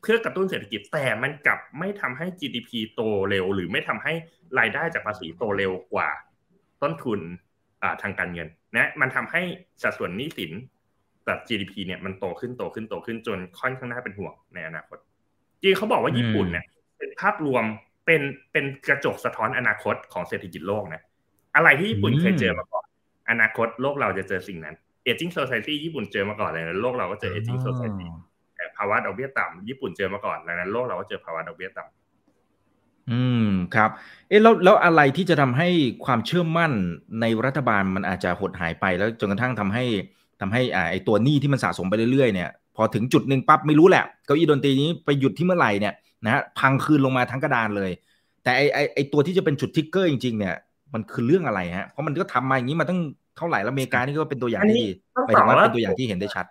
[0.00, 4.12] เพื่อกระตุ้นเศรษฐกิจแต่มันกลับไม่ทำให้ GDP โตเร็ว หรือไม่ทำให้
[4.58, 6.10] รายได้จากภาษีโตเร็วกว่า
[6.82, 7.20] ต้นทุน
[8.02, 9.42] ทางการเงินนะมันทำให้
[9.82, 10.52] สัดส่วนหนี้สิน
[11.26, 14.98] ตัด GDP เนี่ยมันโตขึ้นโตขึ้นโตขึ้นจนค่อนข้างน่าเป็นห่วงในอนาคต
[15.60, 16.64] จริงเขาบอกว่าญี่ปุ่นเนี่ย
[16.98, 17.64] เป็นภาพรวม
[18.06, 21.02] เป็นเป็นกระจกสะท้อนอนาคตของเศรษฐกิจโลกนะ
[21.56, 22.84] อะไรที่ญี่ปุ่นเคยเจอมาก่อน
[23.30, 24.74] อนาคตโลกเราจะเจอสิ่งนั้น
[25.06, 28.06] aging society ญี่ปุ่นเจอมาก่อนเลยนะโลกเราก็เจอ aging society
[28.76, 33.90] ภาวะดอกเบี้ยต่ำญี่ปุ่นเจอมาก่อนดังนั้นโลกเราก็เจอภาวะดอกเบี้ยต่ำอืมครับ
[34.28, 35.68] เอ๊ะแล้วแล้วอะไรที่จะทำให้
[36.04, 36.72] ความเชื่อมั่น
[37.20, 39.84] ในรัฐบาลมันอาจจะหดหายไปแล้วจนกระทั่งทำให้
[40.40, 47.90] ทำให้อ่าไอตัวหนี้ที่มันสะสมไปเรื่อยๆเนี่ยพอถึงจุดหนึ่งปั๊บไม่รู้แหละเก้าอี้ดนตรีนี้ไปหยุดที่เมื่อไหร่เนี่ยนะฮะพังคืนลงมาทั้งกระดานเลย
[48.42, 50.54] แต่ไอไอไอตัวที่จะเป็นจุดทิกเกอร์จริงๆเนี่ย
[50.94, 53.00] มันคือเรื่องอะไรฮะ เพราะมันก็ทำมาอย่างนี้มาตั้ง
[53.36, 54.86] เท่าไหร่แล้วอเมริกานี่ก็เป็นตัวอย่างที่
[55.26, 56.46] หมายถึงว่าเป็นตัวอย่างที่เห็นได้ชัด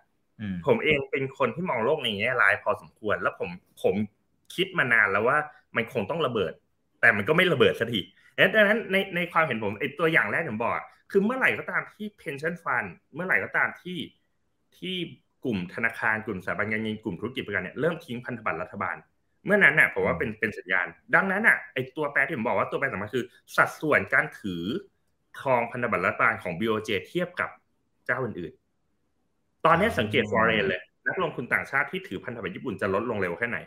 [0.67, 3.49] ผมเองเป็นคนที่มองโลกในแง่ร้ายพอสมควร แล้วผม
[3.83, 3.95] ผม
[4.55, 5.37] คิดมานานแล้วว่า
[5.75, 6.53] มันคงต้องระเบิด
[7.01, 7.99] แต่มันก็ไม่ระเบิดสักที
[8.55, 10.73] ดังนั้นในในความเห็นผมไอตัวอย่างแรกผมบอก
[11.11, 13.97] คือเมื่อไหร่ก็ตามที่ pension fund เมื่อไหร่ก็ตามที่
[14.77, 14.95] ที่
[15.43, 18.95] กลุ่มธนาคารกลุ่มสถาบันการเงินกลุ่มธุรกิจประกันเนี่ยเริ่มทิ้งพันธบัตรรัฐบาล
[19.45, 23.25] เมื่อนั้นน่ะผมว่าเป็นเป็นสัญญาณ ดังนั้นน่ะไอตัวแปรที่ผมบอกว่าตัวแปรสำคัญคือ
[23.55, 24.63] สัดส่วนการถือ
[25.41, 27.49] ทองพันธบัตรรัฐบาลของ BOJ เทียบกับ
[28.05, 28.53] เจ้าอื่น
[29.65, 33.57] ตอนนี้สังเกต foreign เลย นักลงทุนต่างชาติที่ถือพันธบัตรญี่ปุ่นจะลดลงเร็วแค่ไหน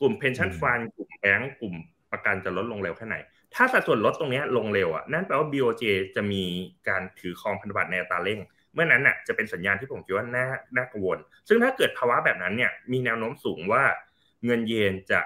[0.00, 1.74] กลุ่ม pension fund กลุ่มแบงก์กลุ่ม
[2.12, 3.16] ประกันจะลดลงเร็วแค่ไหน
[3.54, 5.84] ถ้าสัดส่วนลดตรงนี้ลงเร็วอะนั่นแปลว่า BOJ
[6.16, 6.42] จะมี
[6.88, 8.40] การถือครองพันธบัตรในอัตราเร่ง
[8.74, 13.82] เมื่อนั้นน่ะจะเป็นสัญญาณที่ผมคิดว่าน่าน่ากังวล ซึ่งถ้าเกิดภาวะแบบนั้นเนี่ยมีแนวโน้มสูงว่า
[14.44, 15.20] เงินเยนจะ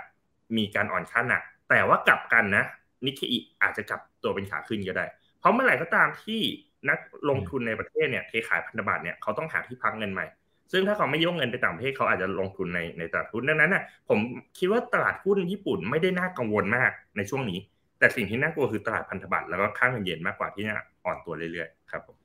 [0.57, 2.65] มีการอ่อนค่าหนัก แต่ว่ากลับกันนะ
[3.07, 5.07] นิเคอิอาจจะกลับตัวเป็นขาขึ้นก็ได้
[5.41, 6.41] เพราะเมื่อไหร่ก็ตามที่
[6.89, 6.99] นัก
[7.29, 10.27] ลงทุนในประเทศเนี่ยเทขายพันธบัตรเนี่ยเขาต้องหาที่พักเงินใหม่
[10.73, 14.19] ซึ่งถ้าเขาไม่ยกเงินไปต่างประเทศเขาอาจจะลงทุนในในตลาดหุ้นดังนั้นน่ะผม
[14.59, 17.59] คิดว่าตลาดหุ้นญี่ปุ่นไม่ได้น่ากังวลมากในช่วงนี้
[17.99, 22.24] แต่สิ่งที่น่ากลัวคือตลาดพันธบัตรแล้วก็ค่าเงินเยนมากกว่าที่น่อ่อนตัวเรื่อยๆครับผม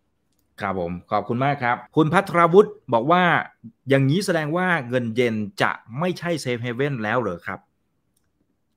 [0.61, 3.23] ครับผม ขอบคุณมากครับ คุณพัทรวุฒิบอกว่า
[3.89, 7.59] อย่างนี้แสดงว่าเงินเยนจะไม่ใช่เซฟเฮเว่นแล้วเหรอครับ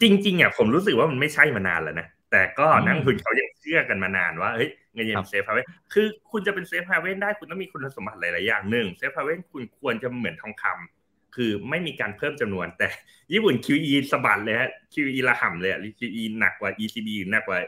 [0.03, 12.89] จริง ๆอะผมรู้สึกว่ามันไม่ใช่มานานแล้วนะแต่ก็นักลงทุนเขายังเชื่อกันมานานว่าเฮ้ยเงินเยน safe haven คือคุณจะเป็น safe haven ได้คุณต้องมีคุณสมบัติหลาย ๆ อย่างหนึ่ง safe haven คุณควรจะเหมือนทองคำคือไม่มีการเพิ่มจำนวน แต่
[13.33, 17.59] ญี่ปุ่น QE สะบัดเลยฮะ QE ระห่ำเลย QE หนักกว่า ECB หนักกว่า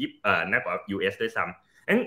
[0.00, 2.00] ยิบเอ่อหนักกว่า US ด้วยซ้ำงั้น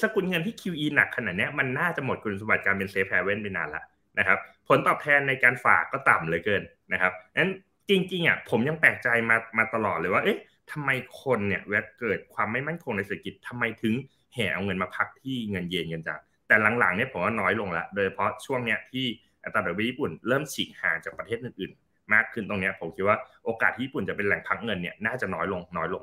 [0.00, 3.82] สกุลเงินที่ QE หนักขนาดนี้มันน่าจะหมดคุณสมบัติการเป็น safe haven ไปนานละ
[4.18, 4.38] นะครับ
[4.68, 6.62] ผลตอบแทนในการฝากก็ต่ำเลยเกิน
[6.92, 7.52] นะครับนั้น
[7.90, 10.38] จริงๆอะผมยังแปลกใจมามาตลอดเลยว่าเอ๊ะ
[10.72, 10.90] ทำไม
[11.22, 13.94] คนเนี่ยเวลาเกิดความไม่มั่นคงในเศรษฐกิจทำไมถึง
[14.34, 19.06] แห่เอาเงินมาพักที่เงินเยนกันจังแต่หลังๆเนี่ยผมว่าน้อยลงละโดยเฉพาะช่วงเนี้ยที่
[19.44, 26.02] อัตราดอกเบี้ยญี่ปุ่นเริ่มฉีกห่างจากประเทศอื่นๆ มากขึ้นตรงเนี้ยผมคิดว่าโอกาสที่ญี่ปุ่นจะเป็นแหล่งพักเงินเนี่ยน่าจะน้อยลงน้อยลง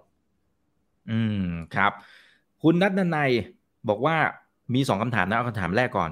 [1.10, 1.92] อืมครับ
[2.62, 3.20] คุณนัทนันใน
[3.90, 4.16] บอกว่า
[4.74, 6.10] มีสองคำถามนะเอาคำถามแรกก่อน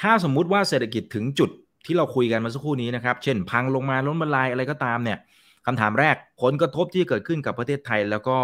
[0.00, 1.50] ถ้าสมมุติว่าเศรษฐกิจถึงจุด
[1.86, 5.18] ที่เราคุยกันมาสักครู่นี้นะครับ เช่น พังลงมาล้มละลายอะไรก็ตามเนี่ย
[5.66, 8.36] คำถามแรกผลกระทบที่เกิดขึ้นกับประเทศไทย แล้วก็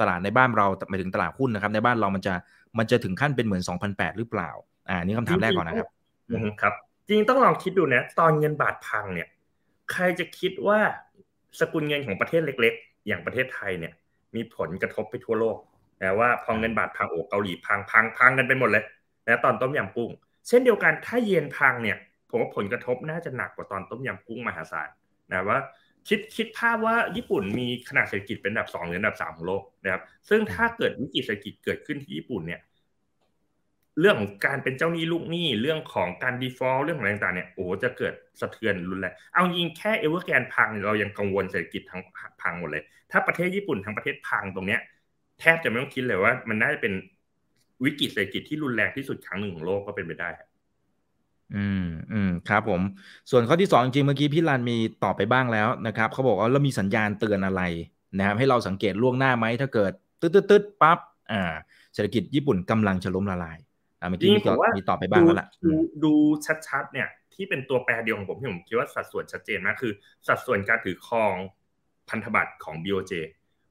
[0.00, 2.34] ตลาดในบ้านเราหมายถึงตลาดหุ้นนะครับ ในบ้านเรามันจะ
[2.78, 4.50] มันจะถึงขั้นเป็นเหมือน 2008 หรือเปล่า
[4.88, 5.88] อ่านี่คำถามแรกก่อนนะครับ
[6.62, 6.74] ครับ
[7.08, 9.28] จริงต้องลองคิดดูนะ ตอนเงินบาทพังเนี่ย
[9.92, 10.78] ใครจะคิดว่า
[11.60, 13.92] สกุลเงินของประเทศเล็ก ๆ อย่างประเทศไทยเนี่ย
[14.34, 15.56] มีผลกระทบไปทั่วโลก
[16.02, 18.84] นะว่าพอเงินบาทพังโอเกาหลีพังพังพังกันไปหมดเลย
[19.26, 20.10] นะตอนต้มยำกุ้ง
[20.48, 21.96] เช่นเดียวกันถ้าเยนพังเนี่ย
[22.30, 24.88] ผมว่าผลกระทบน่าจะหนักกว่าตอนต้มยำกุ้งมหาศาล
[25.30, 25.58] นะว่า
[26.08, 32.60] คิดคิดภาพว่าญี่ปุ่นมีขนาดเศรษฐกิจเป็นอันดับสองหรืออันดับสามของโลกนะครับซึ่งถ้าเกิดวิกฤตเศรษฐกิจเกิดขึ้นที่ญี่ปุ่นเนี่ย
[34.00, 42.02] เรื่องของการเป็นเจ้าหนี้ลูกหนี้เรื่องของการ default เรื่องอะไรต่างๆเนี่ยโอ้จะเกิดสะเทือนรุนแรงเอายิงแค่เอเวอร์แกนพังเรายังกังวลเศรษฐกิจทั้ง
[42.42, 44.80] พังหมดเลย ถ้าประเทศญี่ปุ่นทั้งประเทศพังตรงเนี้ย
[45.42, 46.92] แทบจะไม่ต้องคิดเลยว่า มันน่าจะเป็น
[47.84, 50.28] วิกฤตเศรษฐกิจที่รุนแรงที่สุดครั้งหนึ่งของโลกก็เป็นไปได้
[51.56, 52.80] อืมอืมครับผม
[53.30, 57.62] ส่วนข้อที่สองจริงเมื่อกี้พี่รันมีตอบไปบ้างแล้วนะครับเขาบอกว่าเรามีสัญญาณเตือนอะไร
[58.18, 60.98] นะครับให้เราสังเกตล่วงหน้าไหมถ้าเกิดตึ๊ดตึ๊ดตึ๊ดปั๊บ
[61.32, 61.52] อ่า
[61.94, 63.58] เศรษฐกิจญี่ปุ่นกำลังจะล้มละลาย
[64.00, 65.72] อ่าเมื่อกี้มีตอบมีตอบไปบ้างแล้วล่ะดู
[66.04, 66.12] ดู
[66.68, 69.92] ชัดๆเนี่ย ที่เป็นตัวแปรเดียวของผมที่ผมคิดว่าสัดส่วนชัดเจนมากคือ
[70.28, 71.34] สัดส่วนการถือครอง
[72.08, 73.12] พันธบัตรของ BOJ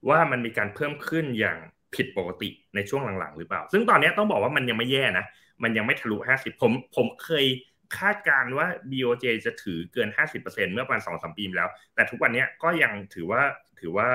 [0.10, 1.58] ว่ามันมีการเพิ่มขึ้นอย่าง
[1.96, 5.26] ผิดปกติในช่วงหลังๆ หรือเปล่า ซึ่งตอนนี้ต้องบอกว่ามันยังไม่แย่นะ
[5.64, 7.46] มันยังไม่ทะลุ 50 ผมผมเคย
[7.98, 10.10] คาดการว่า BOJ จะถือเกิน
[10.42, 13.42] 50%เมื่อประมาณสองสามปีแล้ว แต่ทุกวันนี้ก็ยังถือว่า
[13.80, 14.08] ถือว่า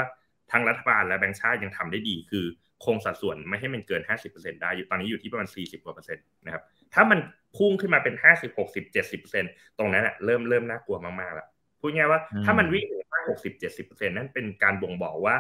[0.51, 2.45] ทางรัฐบาลและแบงก์ชาติยังทำได้ดี คือ
[2.85, 6.63] คงสัดส่วนไม่ให้มันเกิน 50%ได้อยู่ตอนนี้อยู่ที่ประมาณ 40กว่าเปอร์เซ็นต์นะครับ
[6.95, 7.19] ถ้ามัน
[7.57, 8.95] พุ่งขึ้นมาเป็น 50 60
[9.35, 11.47] 70 ตรงนั้นอะเริ่มเริ่มน่ากลัวมากๆแล้ว
[11.81, 15.37] พูดง่ายว่าถ้ามันวิ่งถึง60 70นั่นเป็นการบ่งบอกว่า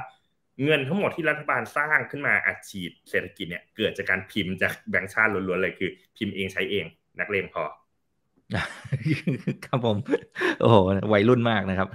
[0.64, 6.84] เงินทั้งหมดที่รัฐบาลสร้างขึ้นมาอัดฉีดเศรษฐกิจเนี่ยเกิดจากการพิมพ์จากแบงก์ชาติล้วนๆเลยคือ พิมพ์เองใช้เอง
[7.20, 7.64] นักเลงพอ
[9.66, 9.96] ครับผม
[10.61, 10.76] โอ้โห
[11.12, 11.88] วัยรุ่นมากนะครับ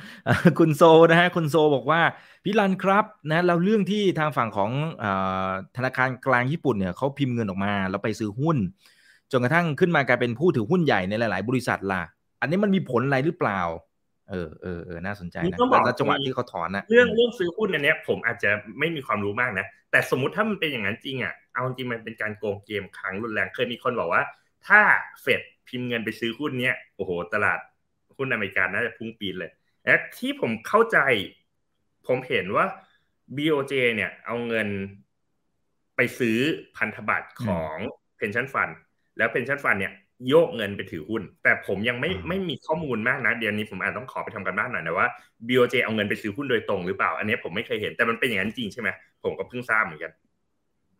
[0.59, 2.01] คุณโซนะฮะคุณโซบอกว่า
[2.43, 4.71] พี่รันครับนะเราเรื่องที่ทางฝั่งของ
[5.77, 8.57] ธนาคารกลางญี่ปุ่นเนี่ยเขาพิมพ์เงินออกมา แล้วไปซื้อหุ้น
[9.31, 12.03] จนกระทั่งขึ้นมากลายเป็นผู้ถือหุ้นใหญ่ในหลาย ๆ บริษัทล่ะ
[12.41, 13.61] อันนี้มันมีผลอะไรหรือเปล่า
[14.31, 24.23] เออเออเออน่าสนใจนะแล้วจังหวะที่เขาถอนนะเรื่องเรื่องซื้อหุ้นอันนี้ผมอาจจะไม่มีความรู้มากนะ แต่สมมุติถ้ามันเป็นอย่างนั้นจริงอะเอาจริงมันเป็นการโกงเกมครั้งรุนแรงเคยมีคนบอกว่า
[24.67, 24.81] ถ้า
[25.21, 27.59] เฟดพิมพ์เงินไปซื้อหุ้นเนี้ยโอ้โห ตลาด
[28.17, 29.51] หุ้นอเมริกันน่าจะพุ่งปีนเลย
[29.85, 30.97] และที่ผมเข้าใจ
[32.07, 32.65] ผมเห็นว่า
[33.35, 34.67] BOJ เนี่ย เอาเงิน
[35.95, 36.37] ไปซื้อ
[36.77, 37.75] พันธบัตรของ
[38.19, 38.73] pension fund
[39.17, 39.93] แล้ว pension fund เนี่ย
[40.29, 45.07] โยกเงินไปถือหุ้น แต่ผมยังไม่ไม่มีข้อมูลมากนะเดี๋ยวนี้ผมอาจต้องขอไปทำกันบ้านหน่อยนะว่า
[45.47, 48.89] BOJ เอาเงินไปซื้อหุ้นโดยตรงหรือเปล่า อันนี้ผมไม่เคยเห็นแต่มันเป็นอย่างนั้นจริงใช่ไหม
[49.23, 50.11] ผมก็เพิ่งทราบเหมือนกัน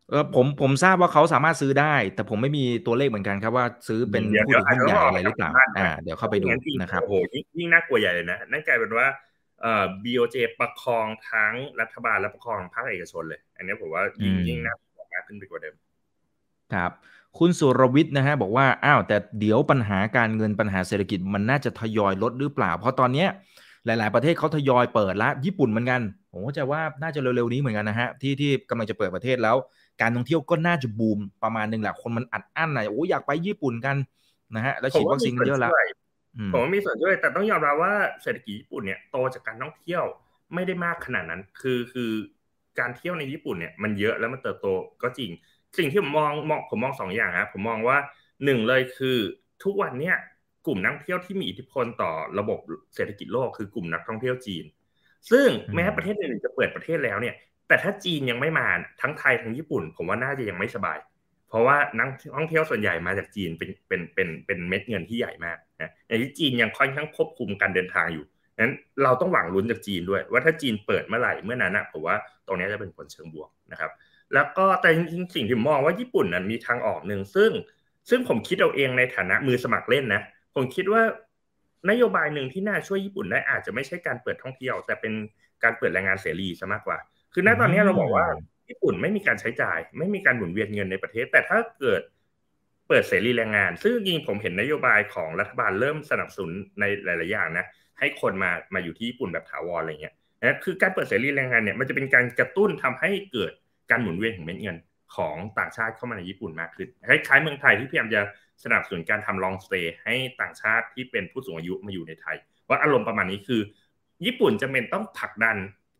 [0.09, 6.47] เออผมผมทราบว่าเขาสามารถซื้อได้ แต่ผมไม่มีตัวเลขเหมือนกันครับว่าซื้อเป็นผู้ถือหุ้นใหญ่อะไรหรือเปล่าอ่าเดี๋ยวเข้าไปดู
[6.81, 7.15] นะครับโอ้โห
[7.57, 9.07] ยิ่งน่ากลัวใหญ่เลยนะนั่นกลายเป็นว่า
[9.61, 15.75] เอ่อ BOJ ประคองทั้งรัฐบาลและประคองภาคเอกชนเลย อันนี้ผมว่ายิ่งยิ่งน่ากลัวมากขึ้นไปกว่าเดิม
[16.73, 16.91] ครับ
[17.37, 23.29] คุณสุรวิทย์นะฮะบอกว่าอ้าวแต่เดี๋ยวปัญหาการเงินปัญหาเศรษฐกิจมันน่าจะทยอยลดหรือเปล่า เพราะตอนเนี้ย
[23.85, 26.01] หลาย ๆ ประเทศเขาทยอยเปิดแล้วญี่ปุ่นเหมือนกัน
[26.31, 29.55] ผมก็จะว่าน่าจะเร็ว ๆ นี้เหมือนกันนะฮะที่ที่กำลังจะเปิดประเทศแล้ว
[30.01, 33.95] การท่องเที่ยวก็น่าจะบูมประมาณหนึ่งแหละคนมันอัดอั้นนะโอ้อยากไปญี่ปุ่นกัน
[34.55, 35.71] นะฮะแล้วฉีดวัคซีนเยอะแล้ว
[36.53, 40.03] ผมว่ามีส่วนด้วยแต่ต้องยอมรับว่าเศรษฐกิจญี่ปุ่นเนี่ยโตจากการท่องเที่ยว
[40.53, 42.11] ไม่ได้มากขนาดนั้น คือคือ
[42.79, 44.67] การเที่ยวในญี่ปุ่นเนี่ยมันเยอะแล้วมันเติบโต
[45.01, 45.29] ก็จริง
[45.77, 47.97] สิ่งที่ผมมองมองผมมองสองอย่างครับผมมองว่า
[48.45, 49.17] หนึ่งเลยคือ
[49.63, 50.17] ทุกวันเนี่ย
[50.65, 52.59] กลุ่มนักท่องเที่ยวที่มีอิทธิพลต่อระบบ
[52.95, 54.65] เศรษฐกิจโลกคือกลุ่มนักท่องเที่ยวจีน
[55.31, 57.35] ซึ่งแม้ประเทศอื่นจะเปิดประเทศแล้วเนี่ย
[57.67, 58.67] แต่ถ้าจีนยังไม่มา
[59.01, 60.99] ทั้งไทยทั้งญี่ปุ่น ผมว่าน่าจะยังไม่สบาย
[61.49, 62.07] เพราะว่านัก
[62.37, 68.25] ท่องเที่ยวส่วนใหญ่มาจากจีนเป็นเป็นเป็นเป็นเม็ดเงินที่ใหญ่มากนะในที่จีนยังค่อนข้างควบคุมการเดินทางอยู่
[68.59, 72.15] นั้นเราต้องหวังลุ้นจากจีนด้วย ว่าถ้าจีนเปิดเมื่อไหร่เมื่อนั้นนะผมว่า
[72.47, 73.91] ตรงนี้จะเป็นผลเชิงบวกนะครับ
[74.33, 77.51] แล้วก็แต่จริงๆสิ่งที่มองว่าญี่ปุ่นนั้นมีทางออกหนึ่งซึ่ง
[78.09, 80.21] ซึ่งผมคิดเอาเองในฐานะมือสมัครเล่นนะ
[80.55, 81.03] ผมคิดว่า
[81.89, 85.13] นโยบายหนึ่งที่น่าช่วยญี่ปุ่นได้อาจจะไม่ใช่การเปิดท่องเที่ยว แต่เป็น
[85.63, 86.97] การเปิดแรงงานเสรีซะมากกว่า
[87.33, 88.27] คือณตอนนี้เราบอกว่า
[88.69, 92.01] ญี่ปุ่นไม่มีการใช้จ่าย ไม่มีการหมุนเวียนเงินในประเทศ แต่ถ้าเกิด
[92.87, 97.65] เปิดเสรีแรงงาน ซึ่งจริงผมเห็นนโยบายของรัฐบาลเริ่มสนับสนุนในหลาย ๆ อย่างนะ
[97.99, 103.51] ให้คนมามาอยู่ที่ญี่ปุ่นแบบถาวรอะไรเงี้ยนะคือการเปิดเสรีแรงงานเนี่ยมันจะเป็นการกระตุ้นทำให้เกิด
[103.91, 104.77] การหมุนเวียนของเม็ดเงิน
[105.15, 108.21] ของต่างชาติเข้ามาในญี่ปุ่นมากขึ้นคล้ายๆเมืองไทยที่พยายามจะ
[108.63, 112.37] สนับสนุนการทำลองสเตย์ให้ต่างชาติที่เป็นผู้สูงอายุมาอยู่ในไทย
[112.69, 113.61] ว่าอารมณ์ประมาณนี้คือ
[114.25, 115.57] ญี่ปุ่นจะเป็นต้องผลักดัน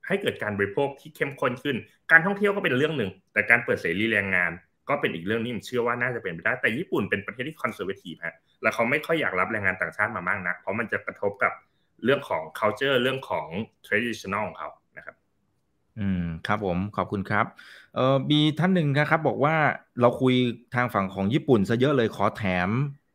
[0.08, 1.78] ให้เกิดการบริโภคที่เข้มข้นขึ้น
[2.12, 4.52] การท่องเที่ยวก็เป็นเรื่องหนึ่ง แต่การเปิดเสรีแรงงาน
[4.90, 11.54] ก็เป็นอีกเรื่องนี้ผมเชื่อว่าน่าจะเป็นไปได้ แต่ญี่ปุ่นเป็นประเทศที่คอนเซอร์เวทีฟฮะ แล้วเขาไม่ค่อยอยากรับแรงงานต่างชาติมามากนัก เพราะมันจะกระทบกับ
[12.04, 13.48] เรื่องของ culture เรื่องของ
[13.86, 14.70] traditional ของเขา
[16.00, 17.46] อืมครับผมขอบคุณครับ
[17.96, 19.56] เอ่อมีท่านหนึ่งนะครับ บอกว่า
[20.02, 20.34] เราคุย
[20.76, 22.70] ทางฝั่งของญี่ปุ่นซะเยอะเลยขอแถม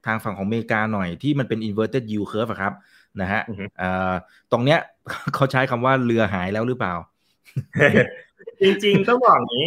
[0.06, 2.72] ทางฝั่งของอเมริกาหน่อยที่มันเป็น inverted yield curve ครับ
[3.20, 3.42] นะฮะ
[3.78, 4.12] เอ่อ
[4.52, 4.78] ตรงเนี้ย
[5.34, 6.94] เขาใช้คำว่าเรือหายแล้วหรือเปล่า
[8.62, 9.66] จริงๆต้องบอกนี้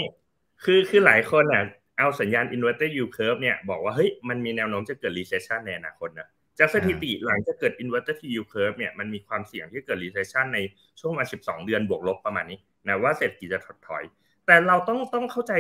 [0.63, 1.63] คือคือหลายคนอะ
[1.97, 6.27] เอาสัญญาณ inverted yield curve เนี่ยบอกว่าเฮ้ยมันมีแนวโน้มจะเกิด recession ในอนาคตนะ
[6.59, 10.59] จากสถิติหลังจะเกิด inverted yield curve เนี่ยมันมีความเสี่ยงที่เกิด recession ใน
[10.99, 14.03] ช่วงมา12 เดือนบวกลบประมาณนี้ นะว่าเศรษฐกิจจะถดถอย
[14.45, 15.53] แต่เราต้องต้องเข้าใจ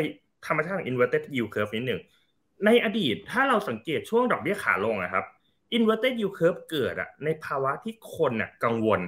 [0.47, 2.01] ธรรมชาติของ inverted yield curve นิดหนึ่ง
[2.65, 5.25] ในอดีตถ้าเราสังเกตช่วงดอกเบี้ยขาลงอะครับ
[5.77, 8.99] inverted yield curve เกิดอะในภาวะที่คนอะกังวล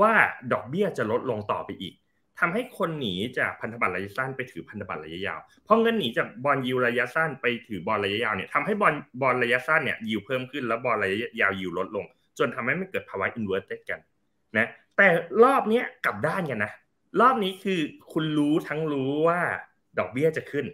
[0.00, 0.12] ว่า
[0.52, 1.94] ดอกเบี้ยจะลดลงต่อไปอีก
[2.40, 12.04] ทำให้คนหนีจากพันธบัตรระยะสั้นไปถือพันธบัตรระยะยาวเพราะเงินหนีจาก bond yield ระยะสั้นไปถือบอลระยะยาวเนี่ยทำให้ bond bond ระยะสั้นเนี่ย yield เพิ่มขึ้นแล้ว bond ระยะยาว yield ลดลง
[12.38, 14.00] จนทำให้มันเกิดภาวะ inverted กัน
[14.56, 15.08] นะแต่
[15.44, 16.72] รอบนี้กลับด้านกันนะ
[17.20, 17.80] รอบนี้คือ
[18.12, 19.40] คุณรู้ทั้งรู้ว่า
[19.98, 20.66] ดอกเบี้ยจะขึ้น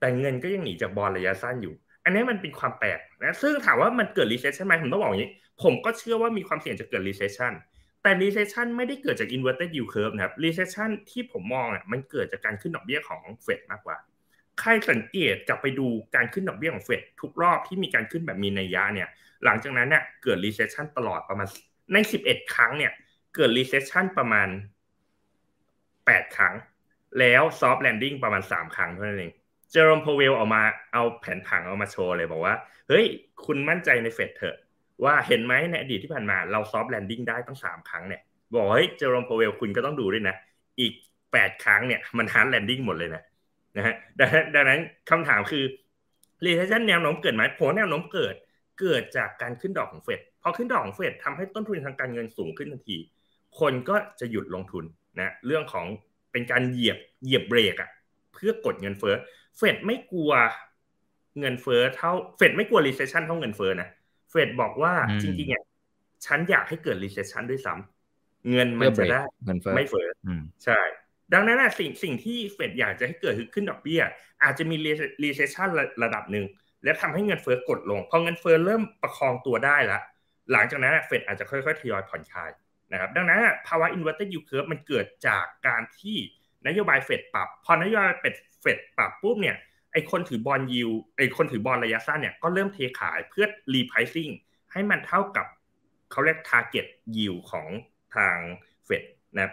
[0.00, 1.74] แต่เงินก็ยังหนีจากบอลระยะสั้นอยู่
[2.04, 5.30] อันนี้มันเป็นความแปลกนะซึ่งถามว่ามันเกิด recession ไหมผมต้องบอกอย่างนี้
[5.62, 7.52] ผมก็เชื่อว่ามีความเสี่ยงจะเกิด recession
[8.02, 13.96] แต่ recession ไม่ได้เกิดจาก inverted yield curve นะครับ recession ที่ผมมองอะมันเกิดจากการขึ้นดอกเบี้ยของเฟดมากกว่า
[14.60, 19.08] ใครสังเกตกลับไปดูการขึ้นดอกเบี้ยของเฟดทุกรอบที่มีการขึ้นแบบมีนัยยะเนี่ย
[19.44, 21.46] หลังจากนั้นเนี่ยเกิด recession ตลอดประมาณ
[21.92, 21.96] ใน
[22.26, 22.92] 11 ครั้งเนี่ย
[23.34, 24.48] เกิด recession ประมาณ
[26.06, 26.54] 8 ครั้ง
[27.18, 29.32] แล้ว soft landing ประมาณ 3 ครั้งเท่านั้นเอง
[29.72, 32.54] Jerome Powell ออกมาเอาแผนผังเอามาโชว์เลยบอกว่า
[32.88, 33.04] เฮ้ย
[33.46, 34.56] คุณมั่นใจในเฟดเถอะ
[35.04, 38.20] ว่าเห็นไหมในอดีตที่ผ่านมาเรา soft landing ได้ตั้งสามครั้งเนี่ย
[38.54, 40.36] บอกเฮ้ย Jerome Powell คุณก็ต้องดูด้วยนะ
[40.80, 40.92] อีก
[41.32, 43.22] แปดครั้งเนี่ยมัน hard landing หมดเลยนะ
[43.76, 43.94] นะฮะ
[44.54, 44.80] ดังนั้น
[45.10, 45.64] คำถามคือ
[46.44, 48.34] recession แนวโน้มเกิดไหมผมว่าแนวโน้มเกิด
[48.80, 52.96] เกิดจากการขึ้นดอกของเฟดพอขึ้นดอกของเฟดทำให้ต้นทุนทางการเงินสูงขึ้นทันที
[53.58, 54.84] คนก็จะหยุดลงทุน
[55.20, 55.86] นะเรื่องของ
[56.32, 57.90] เป็นการเหยียบเหยียบเบรกอะ
[58.32, 59.14] เพื่อกดเงินเฟ้อ
[59.56, 60.32] เฟดไม่กลัว
[61.40, 63.88] เงินเฟ้อเท่าเฟดไม่กลัว recession เท่าเงินเฟ้อนะ
[64.30, 64.92] เฟดบอกว่า
[65.22, 65.64] จริงๆเนี่ย
[66.26, 69.22] ฉันอยากให้เกิด recession ด้วยซ้ำเงินมันจะได้
[69.74, 70.08] ไม่เฟ้อ
[70.64, 70.80] ใช่
[71.32, 74.02] ดังนั้นสิ่งสิ่งที่เฟดอยากจะให้เกิดคือขึ้นดอกเบี้ย
[74.42, 74.76] อาจจะมี
[75.24, 75.68] recession
[76.02, 76.46] ระดับหนึ่ง
[76.84, 80.00] และทำให้เงินเฟ้อกดลงพอเงินเฟ้อเริ่มประคองตัวได้ละ
[80.52, 82.50] หลังจากนั้นเฟดอาจจะค่อยๆทยอยผ่อนคลาย
[82.92, 86.16] นะครับดังนั้นภาวะ inverted yield curve มันเกิดจากการที่
[86.66, 88.14] นโยบายเฟดปรับ พอนโยบาย
[88.60, 89.56] เฟดปรับปุ๊บเนี่ย
[89.92, 94.30] ไอ้คนถือ bond yield ไอ้คนถือ bond ระยะสั้นเนี่ยก็เริ่มเทขายเพื่อ repricing
[94.72, 95.46] ให้มันเท่ากับ
[96.10, 97.68] เขาเรียก target yield ของ
[98.16, 98.36] ทาง
[98.84, 99.02] เฟด
[99.36, 99.52] นะ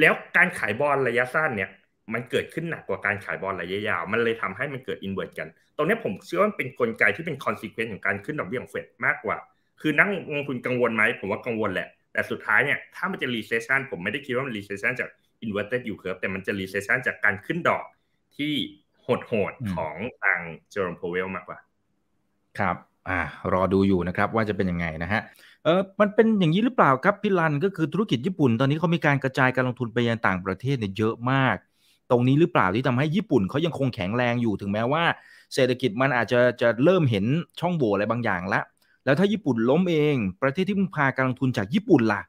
[0.00, 1.70] แล้วการขายบอลระยะสั้นเนี่ย
[2.12, 9.36] มันเกิดขึ้นหนักกว่าการขายบอลระยะยาว มันเลยทำให้มันเกิด invert กัน ตรงนี้ผมเชื่อว่าเป็นกลไกที่เป็น consequence ของการขึ้นดอกเบี้ยของเฟดมากกว่า
[9.80, 15.08] คือนักลงทุนกังวลไหมผมว่ากังวลแหละ แต่สุดท้ายเนี่ยถ้ามันจะ recession ผมไม่ได้คิดว่ามัน recession จาก
[15.42, 17.84] inverted yield curve แต่มันจะ recession จากการขึ้นดอก
[18.36, 18.52] ที่
[19.02, 20.38] โหดๆของทาง
[20.70, 21.58] Jerome Powell มากกว่า
[22.58, 22.76] ครับ
[23.08, 23.20] อ่า
[23.52, 25.20] รอดูอยู่นะครับว่าจะเป็นยังไงนะฮะ
[25.64, 31.56] เออมันเป็นอย่างนี้หรือเปล่าครับพี่ลันก็คือธุรกิจญี่ปุ่น ตอนนี้เขามีการกระจายการลงทุนไปยังต่างประเทศเนี่ยเยอะมาก
[32.10, 35.04] ตรงนี้หรือเปล่าที่ทำให้ญี่ปุ่นเขายังคงแข็งแรงอยู่ถึงแม้ว่า
[35.54, 37.24] เศรษฐกิจมันอาจจะจะเริ่มเห็น
[37.60, 38.60] ช่องโหว่อะไรบางอย่างละ
[39.04, 42.22] แล้วถ้าญี่ปุ่นล้มเอง ประเทศที่พึ่งพาการลงทุนจากญี่ปุ่นล่ะ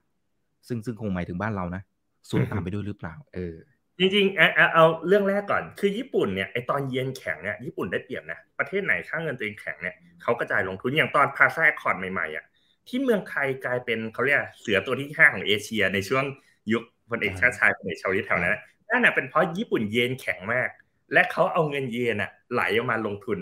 [0.68, 1.82] ซึ่งซึ่งคงหมายถึงบ้านเรานะ
[2.30, 3.56] ส่วนตามไปด้วยหรือเปล่า เออ
[4.00, 12.46] จริงๆเอาเอาเรื่องแรกก่อน คือญี่ปุ่นเนี่ยไอตอนเยนแข็งเนี่ยญี่ปุ่นได้เปรียบนะประเทศไหนค่าเงินตัวเองแข็งเนี่ยเขากระจายลงทุนอย่างตอนพาซาคอร์ดใหม่ๆอะ
[12.88, 16.24] ที่เมืองไทยกลายเป็นเขาเรียกเสือตัวที่ห้าของเอเชีย ในช่วง
[16.72, 18.56] ยุคพลเอกชาติชายพลเอกชาวลิตแถวนั้น
[18.90, 20.70] นั่นน่ะเป็นเพราะญี่ปุ่นเยนแข็งมาก
[21.14, 23.38] และเขาเอาเงินเยนอะไหลออกมาลงทุน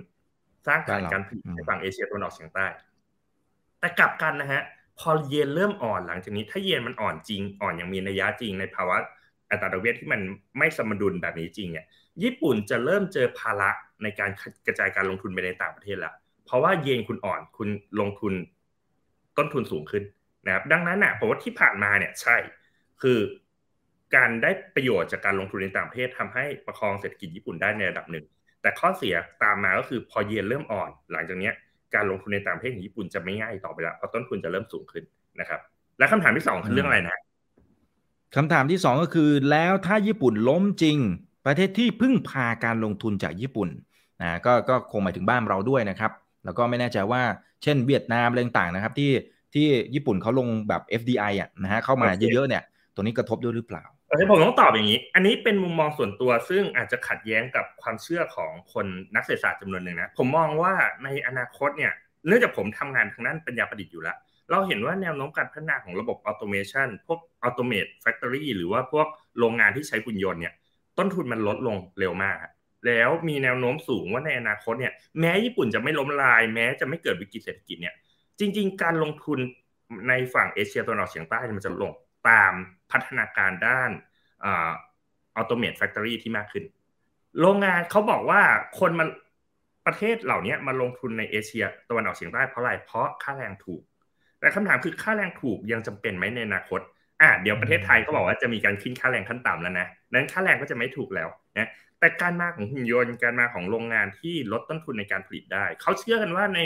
[0.68, 2.66] สร้างฐานการผลิตในฝั่งเอเชียตะวันออกเฉียงใต้
[3.82, 4.62] แต่กลับกันนะฮะ
[5.00, 8.98] พอเยนเริ่มอ่อนหลังจากนี้ ถ้าเยนมันอ่อนจริง อ่อนอย่างมีนัยยะจริงในภาวะ
[9.50, 10.22] อัตราดอกเบี้ยที่มัน
[10.58, 11.86] ไม่สมดุลแบบนี้จริงเนี่ย
[12.24, 13.70] ญี่ปุ่นจะเริ่มเจอภาระ
[14.04, 14.30] ในการ
[14.68, 16.14] กระจายการลงทุนไปในต่างประเทศแล้ว
[16.46, 17.70] เพราะว่าเยนคุณอ่อนคุณ
[18.00, 18.34] ลงทุน
[19.38, 20.04] ต้นทุนสูงขึ้น
[20.46, 22.38] นะครับดังนั้นนะผมว่าที่ผ่านมาเนี่ยใช่
[23.02, 23.20] คือ
[24.16, 28.26] การได้ประโยชน์จากการลงทุนในต่างประเทศทำให้ประคองเศรษฐกิจญี่ปุ่นได้ในระดับหนึ่ง
[28.62, 31.52] แต่ข้อเสียตามมาก็คือพอเยนเริ่มอ่อน หลังจากเนี้
[31.96, 35.04] การลงทุนในต่างประเทศของญี่ปุ่นจะไม่ง่ายต่อไปแล้วเพราะต้นทุนจะเริ่มสูงขึ้น
[35.40, 35.60] นะครับ
[36.00, 37.18] และคำถามที่สองคือเรื่องอะไรนะ
[38.36, 40.98] คำถามที่สองก็คือ แล้วถ้าญี่ปุ่นล้มจริง
[41.46, 43.70] ประเทศที่พึ่งพาการลงทุนจากญี่ปุ่น
[44.22, 46.12] นะก็ก็คงหมายถึงบ้านเราด้วยนะครับ
[46.46, 47.22] แล้วก็ไม่แน่ใจว่า
[47.64, 49.12] เช่นเวียดนามอะไรต่างๆนะครับ ที่
[49.54, 52.64] ที่ญี่ปุ่นเขาลงแบบ FDI อะนะฮะเข้ามาเยอะๆเนี่ย
[52.96, 58.86] ตัวนี้กระทบด้วยหรือเปล่า โอเคผมต้องตอบอย่างนี้ อันนี้เป็นมุมมองส่วนตัว ซึ่งอาจจะขัดแย้งกับความเชื่อของคน
[59.16, 61.94] นักเศรษฐศาสตร์จำนวนหนึ่งนะ ผมมองว่าในอนาคตเนี่ย
[62.28, 64.18] เนื่องจากผมทำงานทางด้านปัญญาประดิษฐ์อยู่แล้ว
[64.52, 69.08] เราเห็นว่าแนวโน้มการพัฒนาของระบบ automation พวก automate factory หรือว่าพวก
[69.40, 70.54] โรงงานที่ใช้หุ่นยนต์เนี่ย
[70.98, 72.38] ต้นทุนมันลดลงเร็วมาก
[72.88, 77.96] แล้วมีแนวโน้มสูงว่าในอนาคตเนี่ยแม้ญี่ปุ่นจะไม่ล้มละลาย แม้จะไม่เกิดวิกฤตเศรษฐกิจเนี่ย
[78.40, 79.40] จริง ๆ การลงทุน
[80.10, 81.92] ในฝั่งเอเชียตะวันออกเฉียงใต้มันจะลง
[82.30, 82.54] ตาม
[82.92, 83.92] พัฒนาการด้าน
[84.46, 86.64] automate factory ที่มากขึ้น
[87.40, 88.42] โรงงานเขาบอกว่า
[88.80, 89.08] คนมัน
[89.86, 93.82] ประเทศเหล่านี้มาลงทุนในเอเชียตะวันออกเฉียงใต้เพราะอะไร เพราะค่าแรงถูก
[94.40, 96.80] แต่คำถามคือค่าแรงถูกยังจำเป็นไหมในอนาคต
[97.22, 101.70] อะเดี๋ยวประเทศไทยเขาบอกว่าจะมีการขึ้นค่าแรงขั้นต่ำแล้วนะ นั้นค่าแรงก็จะไม่ถูกแล้วนะ
[102.00, 106.62] แต่การมาของหุ่นยนต์ การมาของโรงงานที่ลดต้นทุนในการผลิตได้ เขาเชื่อกันว่าใน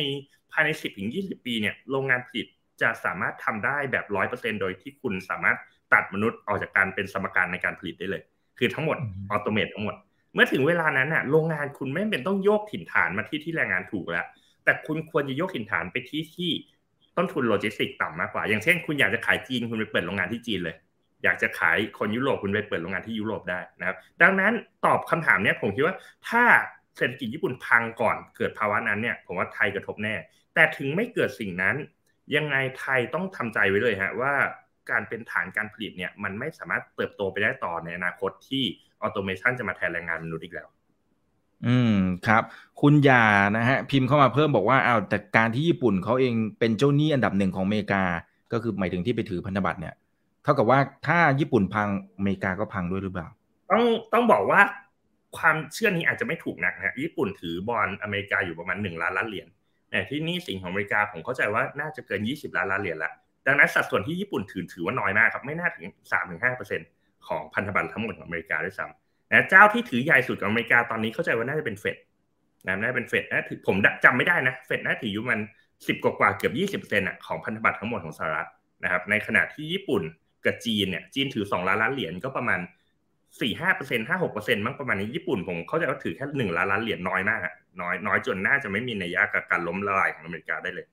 [0.51, 2.47] ภายใน 10ถึง20 ปีเนี่ย โรงงานผลิต
[2.81, 5.57] จะสามารถทำได้แบบร้อยเปอร์เซ็นโดยที่คุณสามารถ
[5.95, 8.21] ตัดมนุษย์ออกจากการเป็นสมการในการผลิตได้เลย
[8.57, 8.97] คือทั้งหมด
[9.29, 9.95] automate ทั้งหมด
[10.33, 14.25] เมื่อถึงเวลานั้นน่ะโรงงานคุณไม่จำเป็นต้องโยกถิ่นฐานมาที่ที่แรงงานถูกแล้ว
[14.63, 16.51] แต่คุณควรจะโยกถิ่นฐานไปที่ที่
[17.17, 20.75] ต้นทุนโลจิสติกส์ต่ำมากกว่า อย่างเช่น คุณอยากจะขายจีนคุณไปเปิดโรงงานที่จีนเลย
[21.23, 24.53] อยากจะขายคนยุโรปคุณไปเปิดโรงงานที่ยุโรปได้นะครับ ดังนั้น
[24.85, 25.95] ตอบคำถามนี้ผมคิดว่า
[26.29, 26.43] ถ้า
[26.97, 30.15] เศรษฐกิจญี่ปุ่นพังก่อนเกิดภาวะนั้นเนี่ยผมว่าไทยกระทบแน่
[30.53, 31.75] แต่ถึงไม่เกิดสิ่งนั้น
[32.35, 34.33] ยังไงไทยต้องทำใจไว้เลยฮะว่า
[34.89, 38.63] การเป็นฐานการผลิตเนี่ยมันไม่สามารถเติบโตไปได้ต่อในอนาคตที่
[39.01, 40.67] automation จะมาแทนแรงงานมนุษย์อีกแล้ว
[41.67, 41.95] อืม
[42.27, 42.43] ครับ
[42.81, 43.23] คุณยา
[43.57, 48.03] นะฮะพิมพ์เข้ามาเพิ่มบอกว่าอ้าวแต่การที่ญี่ปุ่นเขาเองเป็นเจ้าหนี้อันดับหนึ่งของอเมริกา
[48.51, 49.95] ก็คือหมายถึงที่ไปถือพันธบัตรเนี่ย
[50.43, 53.27] เท่ากับว่าถ้าญี่ปุ่นพังอเมริกาก็พังด้วยหรือเปล่า
[53.71, 53.83] ต้อง
[54.13, 54.61] ต้องบอกว่า
[55.37, 59.47] ความเชื่อนี้อาจจะไม่ถูกนักนะญี่ปุ่นถือบอลอเมริกาอยู่ประมาณหนึ่งล้านล้านเหรียญ
[59.91, 63.11] แต่ที่นี่สิ่งของอเมริกาผมเข้าใจว่าน่าจะเกิน 20 ล้านล้านเหรียญละ
[63.47, 65.85] ดังนั้นสัดส่วนที่ญี่ปุ่นถือถือว่าน้อยมากครับไม่น่าถึง
[66.53, 71.97] 3-5%ของพันธบัตรทั้งหมดของอเมริกาด้วยซ้ำนะเจ้าที่ถือใหญ่สุดของอเมริกาตอนนี้เข้าใจว่าน่าจะเป็นเฟด
[72.67, 73.75] นะน่าจะเป็นเฟดนะผม
[74.05, 75.39] จำไม่ได้นะเฟดน่าถืออยู่มัน
[75.87, 78.49] สิบกว่าเกือบยี่สิบเปอร์เซ็นต์ของพันธบัตรทั้งหมดของสหรัฐ
[78.83, 80.03] นะครับในขณะที่ญี่ปุ่น
[80.45, 82.59] กับจีนเนี่ยจีนถือสองล้านล้านเหรียญก็ประมาณ
[83.41, 87.39] สี่ห้าเปอร์เซ็นห้าหกเปอร์เซ็นต์มั้งประมาณนี้ญี่ปุ่นผมเข้าใจว่าถือแค่หนึ่งล้านล้านเหรียญน้อยมาก
[87.81, 90.85] น้อยน้อยจนน่าจะไม่มีนัยยะกับการล้มละลายของอเมริกาได้เลย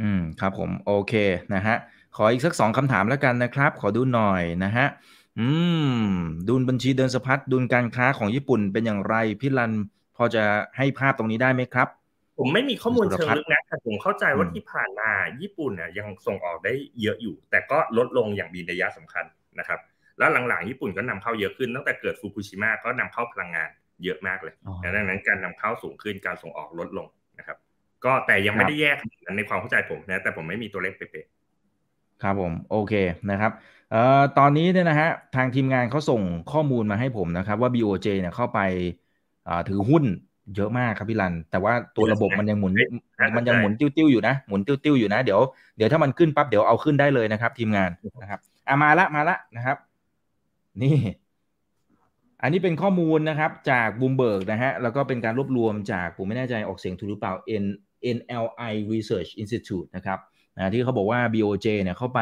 [0.00, 1.14] อืมครับผมโอเค
[1.54, 1.76] นะฮะ
[2.16, 4.86] ขออีกสักสองคำถามแล้วกันนะครับ ขอดูหน่อยนะฮะ
[5.38, 5.48] อื
[5.98, 6.06] ม
[6.48, 9.72] ดุลบัญชีเดินสะพัดดุลการค้าของญี่ปุ่นเป็นอย่างไรพี่รัน
[10.16, 10.44] พอจะ
[10.76, 11.88] ให้ภาพตรงนี้ได้ไหมครับ
[12.38, 16.72] ผมไม่มีข้อมูลเชิงลึกนะแต่ผมเข้าใจว่าที่ผ่านมาญี่ปุ่นเนี่ยยังส่งออกได้
[17.02, 19.24] เยอะอยู่ แต่ก็ลดลงอย่างมีนัยยะสำคัญ
[19.58, 19.80] นะครับ
[20.18, 23.70] แล้วหลังๆญี่ปุ่นก็นำเข้าเยอะขึ้นตั้งแต่เกิดฟุกุชิมะก็นำเข้าพลังงาน
[24.04, 27.14] เยอะมากเลยดังนั้นการนำเข้าสูงขึ้นการส่งออกลดลงนะครับ
[28.04, 28.96] ก็แต่ยังไม่ได้แยก
[29.36, 31.26] ในความเข้าใจผมนะ แต่ผมไม่มีตัวเลขเป๊ะ
[32.22, 32.94] ครับผมโอเค
[33.30, 33.52] นะครับ
[33.90, 36.22] เอ่อตอนนี้เนี่ยนะฮะทางทีมงานเขาส่ง
[36.52, 38.60] ข้อมูลมาให้ผมนะครับ ว่า BOJ เนี่ยเข้าไป
[39.68, 40.04] ถือหุ้น
[40.56, 42.72] เยอะมากครับพี่รัน แต่ว่าตัวระบบมันยังหมุน
[43.36, 45.40] มันยังหมุนติ้วๆอยู่นะหมุนติ้วๆอยู่นะเดี๋ยว
[45.76, 47.90] เดี๋ยวถ้ามันขึ้นปั๊บเดี๋ยวเอาขึ้นได้เลยนะครับ ทีมงาน
[48.22, 49.76] นะครับอะมาละมาละนะครับ
[50.82, 50.96] นี่
[52.42, 57.32] อันนี้เป็นข้อมูลนะครับ จากบูมเบิร์กนะฮะแล้วก็เป็นการรวบรวมจากผมไม่แน่ใจออกเสียงถูกหรือเปล่า
[57.62, 57.64] N
[58.16, 60.18] NLI Research Institute นะครับ
[60.56, 62.20] นะที่เขาบอกว่า BOJ เนี่ยเข้าไป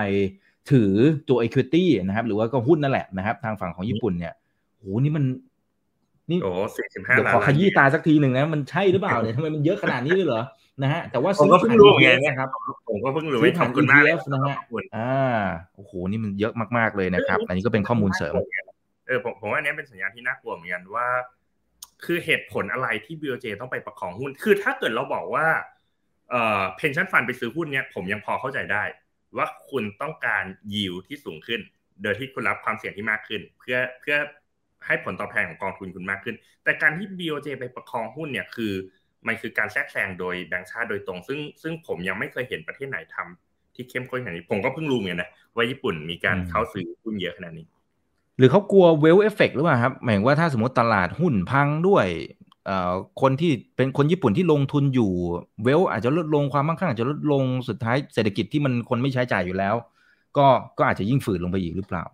[0.70, 0.92] ถือ
[1.28, 4.34] ตัว equity นะครับหรือว่าก็หุ้นนั่นแหละนะครับทางฝั่งของญี่ปุ่นเนี่ย
[4.78, 5.24] โหนี่มัน
[6.30, 10.42] นี่โอ้สี่สิบห้าเดี๋ยวขอขยี้ตาสักทีหนึ่งนะ มันใช่หรือเปล่าเนี่ยทำไมมันเยอะขนาดนี้เลยเหรอ
[10.82, 12.48] นะฮะแต่ว่าซื้อผ่าน ETF นะครับ
[12.88, 14.56] ผมก็เพิ่งรู้ผ่าน ETF นะฮะ
[14.96, 15.40] อ่า
[15.76, 18.34] โอ้โหนี่มันเยอะมากๆเลยนะครับ อันนี้ก็เป็นข้อมูลเสริม
[19.06, 21.06] เออผมผมว่านี้เป็นสัญญาณที่น่ากลัวเหมือนกันว่า
[22.04, 25.46] คือเหตุผลอะไรที่ BOJ ต้องไปประคองหุ้น คือถ้าเกิดเราบอกว่า
[26.34, 28.84] เอ่อ pension fund ไปซื้อหุ้นเนี่ยผมยังพอเข้าใจได้
[29.36, 31.60] ว่าคุณต้องการยิวที่สูงขึ้น
[32.02, 34.16] โดยที่คุณรับความเสี่ยงที่มากขึ้น เพื่อเพื่อ
[34.86, 38.72] ให้ผลตอบแทนของกองทุนคุณมากขึ้น แต่การที่ BOJ ไปประคองหุ้นเนี่ยคือ
[39.26, 47.66] มันคือการแทรกแซงโดยแบงก์ชาติโดยตรง ซึ่งซึ่งผมยังไม่เคยเห็นประเทศไหนทำที่เข้มข้นขนาดนี้ ผมก็เพิ่งรู้เหมือนกันนะว่าญี่ปุ่นมีการเข้าซื้อหุ้นเยอะขนาดนี้
[48.38, 52.06] หรือเขากลัวเวลเอฟเฟกหรือเปล่าครับ หมายว่าถ้าสมมติตลาดหุ้นพังด้วย
[53.20, 55.10] คนที่เป็นคนญี่ปุ่นที่ลงทุนอยู่
[55.64, 59.74] เวลอาจจะลดลงความมั่งคั่งอาจจะลดลงสุดท้ายเศรษฐกิจที่มันคนไม่ใช้จ่ายอยู่แล้ว
[60.36, 60.46] ก็
[60.78, 62.04] ก็อาจจะยิ่งฝืดลงไปอีกหรือเปล่า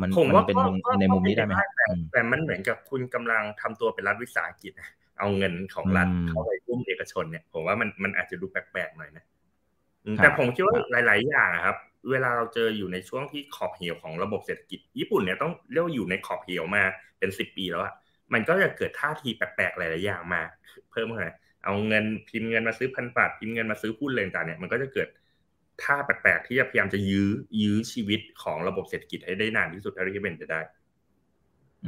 [0.00, 0.56] มันผมว่าเป็น
[1.00, 1.52] ในมุมนี้ได้ไหม
[2.12, 4.72] แต่มันเหมือนกับคุณกำลังทำตัวเป็นรัฐวิสาหกิจ
[5.18, 9.24] เอาเงินของรัฐเข้าไปรุ่มเอกชนเนี่ยผมว่ามันมันอาจจะดูแปลกๆหน่อยนะ
[10.16, 10.74] แต่ผมคิดว่า
[11.06, 11.76] หลาย ๆ อย่างครับ
[12.10, 16.82] เวลาเราเจออยู่ในช่วงที่ขอบเหวของระบบเศรษฐกิจ ญี่ปุ่นเนี่ยต้องเรียกว่าอยู่ในขอบเหวมา
[17.18, 17.94] เป็นสิบปีแล้วอะ
[18.32, 20.42] มันก็จะเกิดท่าทีแปลกๆหลายๆอย่างมา
[20.90, 25.08] เพิ่มขึ้นเอาเงินพิมพ์เงินมาซื้อพันบาทพิมพ์เงินมาซื้อหุ้นอะไรต่างเนี่ยมันก็จะเกิด
[25.82, 27.28] ท่าแปลกๆที่จะพยายามจะยื้อ
[27.60, 30.60] ยื้อชีวิตของระบบเศรษฐกิจให้ได้นานที่สุดเท่าที่เป็นไปได้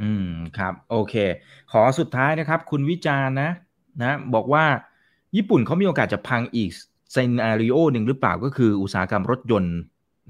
[0.01, 1.15] อืมครับ โอเค
[1.71, 3.51] ขอสุดท้ายนะครับ คุณวิจารณ์นะ
[4.03, 4.65] นะ บอกว่า
[5.35, 6.69] ญี่ปุ่นเขามีโอกาสจะพังอีก
[7.11, 9.77] scenario หนึ่งหรือเปล่าก็คืออุตสาหกรรมรถยนต์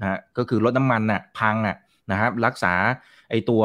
[0.00, 1.76] นะก็คือรถน้ำมันน่ะพังอะ
[2.10, 2.74] นะครับรักษา
[3.32, 3.62] ไอตัว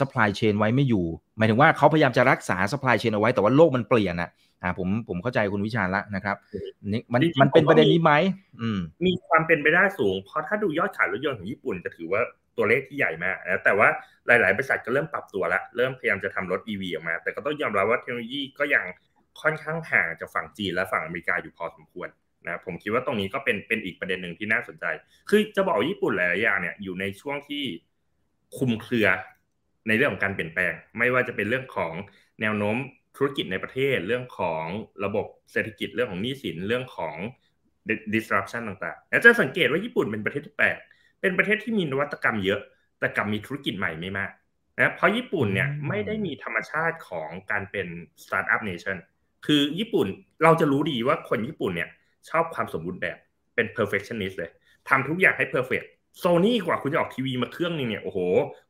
[0.00, 1.04] supply chain ไว้ไม่อยู่
[1.38, 4.30] หมายถึงว่าเขาพยายามจะรักษา supply chain เอาไว้แต่ว่าโลกมันเปลี่ยนอะ
[4.62, 6.36] อ่าผมผมเข้าใจคุณวิชาละนะครับ
[6.92, 8.12] นี่มันมันเป็นประเด็นนี้ไหม
[8.60, 12.20] อืมมีความเป็นไปได้สูง เพราะถ้าดูยอดขายรถยนต์ของญี่ปุ่นจะถือว่า
[12.56, 13.88] ตัวเลขที่ใหญ่มากนะแต่ว่า
[14.26, 18.84] หลาย ๆ บริษัทก็เริ่มปรับตัวแล้วเริ่มพยายามจะทำรถ EV ออกมา แต่ก็ต้องยอมรับว่าเทคโนโลยีก็ยัง
[19.42, 22.08] ค่อนข้างห่างจากฝั่งจีนและฝั่งอเมริกาอยู่พอสมควร
[22.46, 24.84] นะผมคิดว่าตรงนี้ก็เป็นเป็นอีกประเด็นหนึ่งที่น่าสนใจ
[25.30, 27.64] คือจะบอกญี่ปุ่นหลายๆอย่างเนี่ยอยู่ในช่วงที่
[28.58, 29.08] คุมเครือ
[29.88, 31.92] ในเรื่องของการเปลี่ยนแปลง ไม่ว่าจะเป็นเรื่องของ
[32.40, 32.76] แนวโน้ม
[33.16, 34.64] ธุรกิจในประเทศ เรื่องของ
[35.04, 37.16] ระบบเศรษฐกิจเรื่องของหนี้สินเรื่องของ
[38.14, 40.78] disruption ต่างๆแล้วจะสังเกตว่าญี่ปุ่นเป็นประเทศที่แปลก
[41.20, 42.60] เป็นประเทศที่มีนวัตกรรมเยอะ
[42.98, 44.30] แต่กลับมีธุรกิจใหม่ไม่มาก
[44.78, 47.86] นะเพราะญี่ปุ่นเนี่ยไม่ได้มีธรรมชาติของการเป็น
[48.22, 48.96] startup nation
[49.46, 50.06] คือญี่ปุ่น
[50.42, 51.88] เราจะรู้ดีว่าคนญี่ปุ่นเนี่ย
[52.30, 53.18] ชอบความสมบูรณ์แบบ
[53.54, 54.50] เป็น perfectionist เลย
[54.88, 55.86] ทำทุกอย่างให้ perfect
[56.18, 58.18] โซนี่กว่าคุณจะออกทีวีมาเครื่องนึงเนี่ยโอ้โห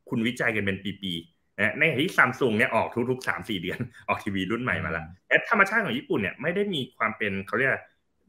[0.09, 7.71] คุณวิจัยกันเป็นปีๆนะในขณะที่ซัมซุงเนี่ยออกทุกๆสามสี่เดือนออกทีวีรุ่นใหม่มาแล้วแต่ธรรมชาติของญี่ปุ่นเนี่ยไม่ได้มีความเป็นเขาเรียก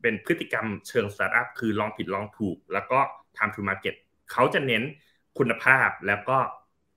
[0.02, 2.98] เป็นพฤติกรรมเชิงสตาร์ทอัพคือลองผิดลองถูก แล้วก็
[3.36, 3.94] time to market
[4.32, 4.82] เขาจะเน้น
[5.38, 6.38] คุณภาพแล้วก็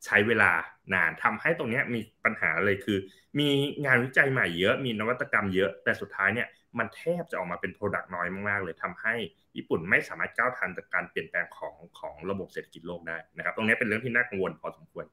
[0.06, 0.52] ใช้เวลา
[0.94, 2.98] นานทำให้ตรงนี้มีปัญหาเลยคือ
[3.40, 3.50] มี
[3.86, 6.48] งานวิจัยใหม่เยอะมีนวัตกรรมเยอะ แต่สุดท้ายเนี่ย
[6.78, 9.14] มันแทบจะออกมาเป็นโปรดักต์น้อยมากๆเลยทำให้
[9.58, 15.06] ญี่ปุ่นไม่สามารถก้าวทันกับการเปลี่ยนแปลงของของระบบเศรษฐกิจโลกได้นะครับ ตรงนี้เป็นเรื่องที่น่ากังวลพอสมควร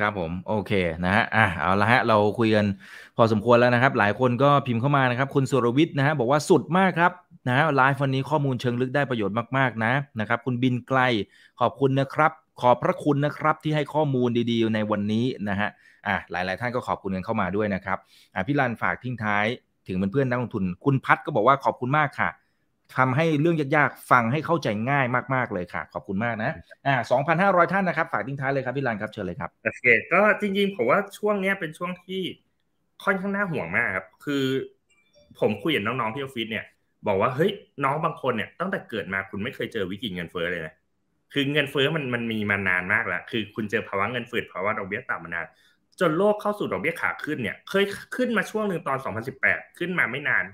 [0.00, 0.72] ครับผมโอเค
[1.04, 2.66] นะฮะอะเอาละฮะเราคุยกัน
[3.16, 7.12] พอสมควรแล้วนะครับ หลายคนก็พิมพ์เข้ามานะครับ คุณสุรวิทย์นะฮะบอกว่าสุดมากครับ
[7.48, 11.00] นะฮะไลฟ์วันนี้ข้อมูลเชิงลึกได้ประโยชน์มากๆนะนะครับ คุณบินไกล
[11.60, 15.68] ขอบคุณนะครับ ขอบพระคุณนะครับที่ให้ข้อมูลดีๆ ในวันนี้นะฮะ
[16.06, 17.98] อะหลายๆ ท่านก็ขอบคุณกันเข้ามาด้วยนะครับ
[18.34, 19.44] อะพี่รันฝากทิ้งท้าย
[19.86, 22.30] ถึงเพื่อนๆนักลงทุน คุณพัดก็บอกว่าขอบคุณมากค่ะ
[22.96, 26.50] ทำให้เรื่องยากๆฟังให้เข้าใจง่ายมากๆเลยค่ะ ขอบคุณมากนะ
[26.86, 32.22] อ่าสองพันห้าร้อยท่านนะครับ ฝากทิ้งท้ายเลยครับพี่ลันครับเชิญเลยครับโอเคก็จริงๆผมว่าช่วงนี้เป็นช่วงที่
[33.04, 34.44] ค่อนข้างน่าห่วงมากครับคือ
[35.40, 36.64] ผมคุยกับน้องๆที่ออฟฟิศเนี่ย
[37.06, 37.50] บอกว่าเฮ้ย
[37.84, 40.74] น้องบางคนเนี่ยตั้งแต่เกิดมาคุณไม่เคยเจอวิกฤตเงินเฟ้อเลยนะ
[41.32, 45.46] คือเงินเฟ้อมันมันมีมานานมากแล้วคือคุณเจอภาวะเงินฝืดภาวะดอกเบี้ยต่ำมานาน
[46.00, 47.84] จนโลกเข้าสู่ดอกเบี้ยขาขึ้นเนี่ย เคย
[48.16, 48.98] ขึ้นมาช่วงหนึ่งตอน
[49.38, 50.44] 2018 ขึ้นมาไม่นาน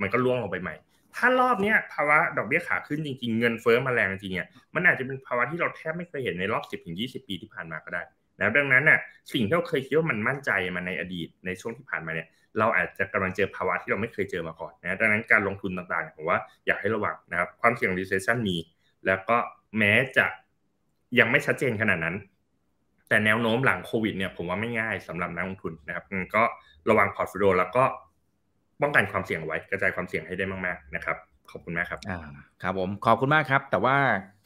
[0.00, 0.74] มันก็ล่วงลงไปใหม่
[1.16, 6.64] ถ้ารอบเนี้ยภาวะดอกเบี้ยขาขึ้นจริง ๆ เงินเฟ้อมาแรงจริงเนี่ยมันอาจจะเป็นภาวะที่เราแทบไม่เคยเห็นในรอบ
[6.96, 8.02] 10-20 ปีที่ผ่านมาก็ได้
[8.38, 8.98] แล้วดังนั้นน่ะ
[9.32, 18.56] สิ่งที่เราเคยคิดว่ามันมั่นใจมาในอดีตในช่วงที่ผ่านมาเนี่ยเราอาจจะกำลังเจอภาวะที่เราไม่เคยเจอมาก่อนนะดังนั้นการลงทุนต่างๆผมว่าอยากให้ระวังนะครับความเสี่ยง recession มี
[19.06, 19.36] แล้วก็
[19.78, 20.26] แม้จะ
[21.18, 22.16] ยังไม่ชัดเจนขนาดนั้น
[23.08, 26.04] แต่แนวโน้มหลังโควิดเนี่ยผมว่าไม่ง่ายสำหรับนักลงทุนนะครับ
[26.34, 26.42] ก็
[26.90, 27.84] ระวัง portfolio แล้วก็
[28.82, 31.16] ป้องกันความเสี่ยงไว้กระจายความเสี่ยงให้ได้มากๆนะครับ
[31.50, 32.20] ขอบคุณมากครับอ่า
[32.62, 33.96] ครับผมขอบคุณมากครับ แต่ว่า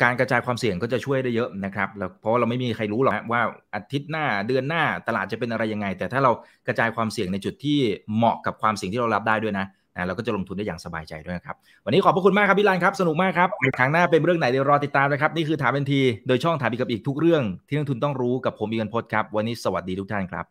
[0.03, 3.43] การกระจายความเสี่ยงก็จะช่วยได้เยอะนะครับแล้วเพราะเราไม่มีใครรู้หรอกว่า
[3.75, 6.33] อาทิตย์หน้าเดือนหน้าตลาดจะเป็นอะไรยังไง แต่ถ้าเรา
[6.67, 7.79] กระจายความเสี่ยงในจุดที่
[8.17, 20.45] เหมาะกับความเสี่ยงที่เรารับได้ด้วยนะ นะเราก็จะลงทุนได้อย่างสบายใจด้วยครับ วันนี้ขอบพระคุณมากครับพี่ลานครับ สนุกมากครับครั้งหน้าเป็นเรื่องไหนเดี๋ยวรอติดตามนะครับ นี่คือถามเป็นที โดยช่องถามอีกกับอีกทุกเรื่อง ที่นักทุนต้องรู้กับผมอีกันพศครับ วันนี้สวัสดีทุกท่านครับ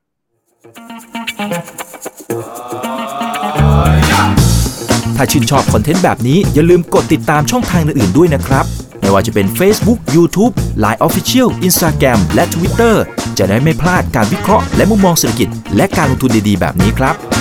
[5.18, 8.66] ถ้าชื่นชอบคอนเทนต์แบบนี้อย่าลืมกดติดตามช่องทางอื่นๆด้วยนะครับ
[9.00, 12.96] ไม่ว่าจะเป็น Facebook, YouTube, Line Official, Instagram และ Twitter
[13.38, 17.41] จะได้ไม่พลาดการวิเคราะห์และมุมมองเศรษฐกิจ และการลงทุนดีๆ แบบนี้ครับ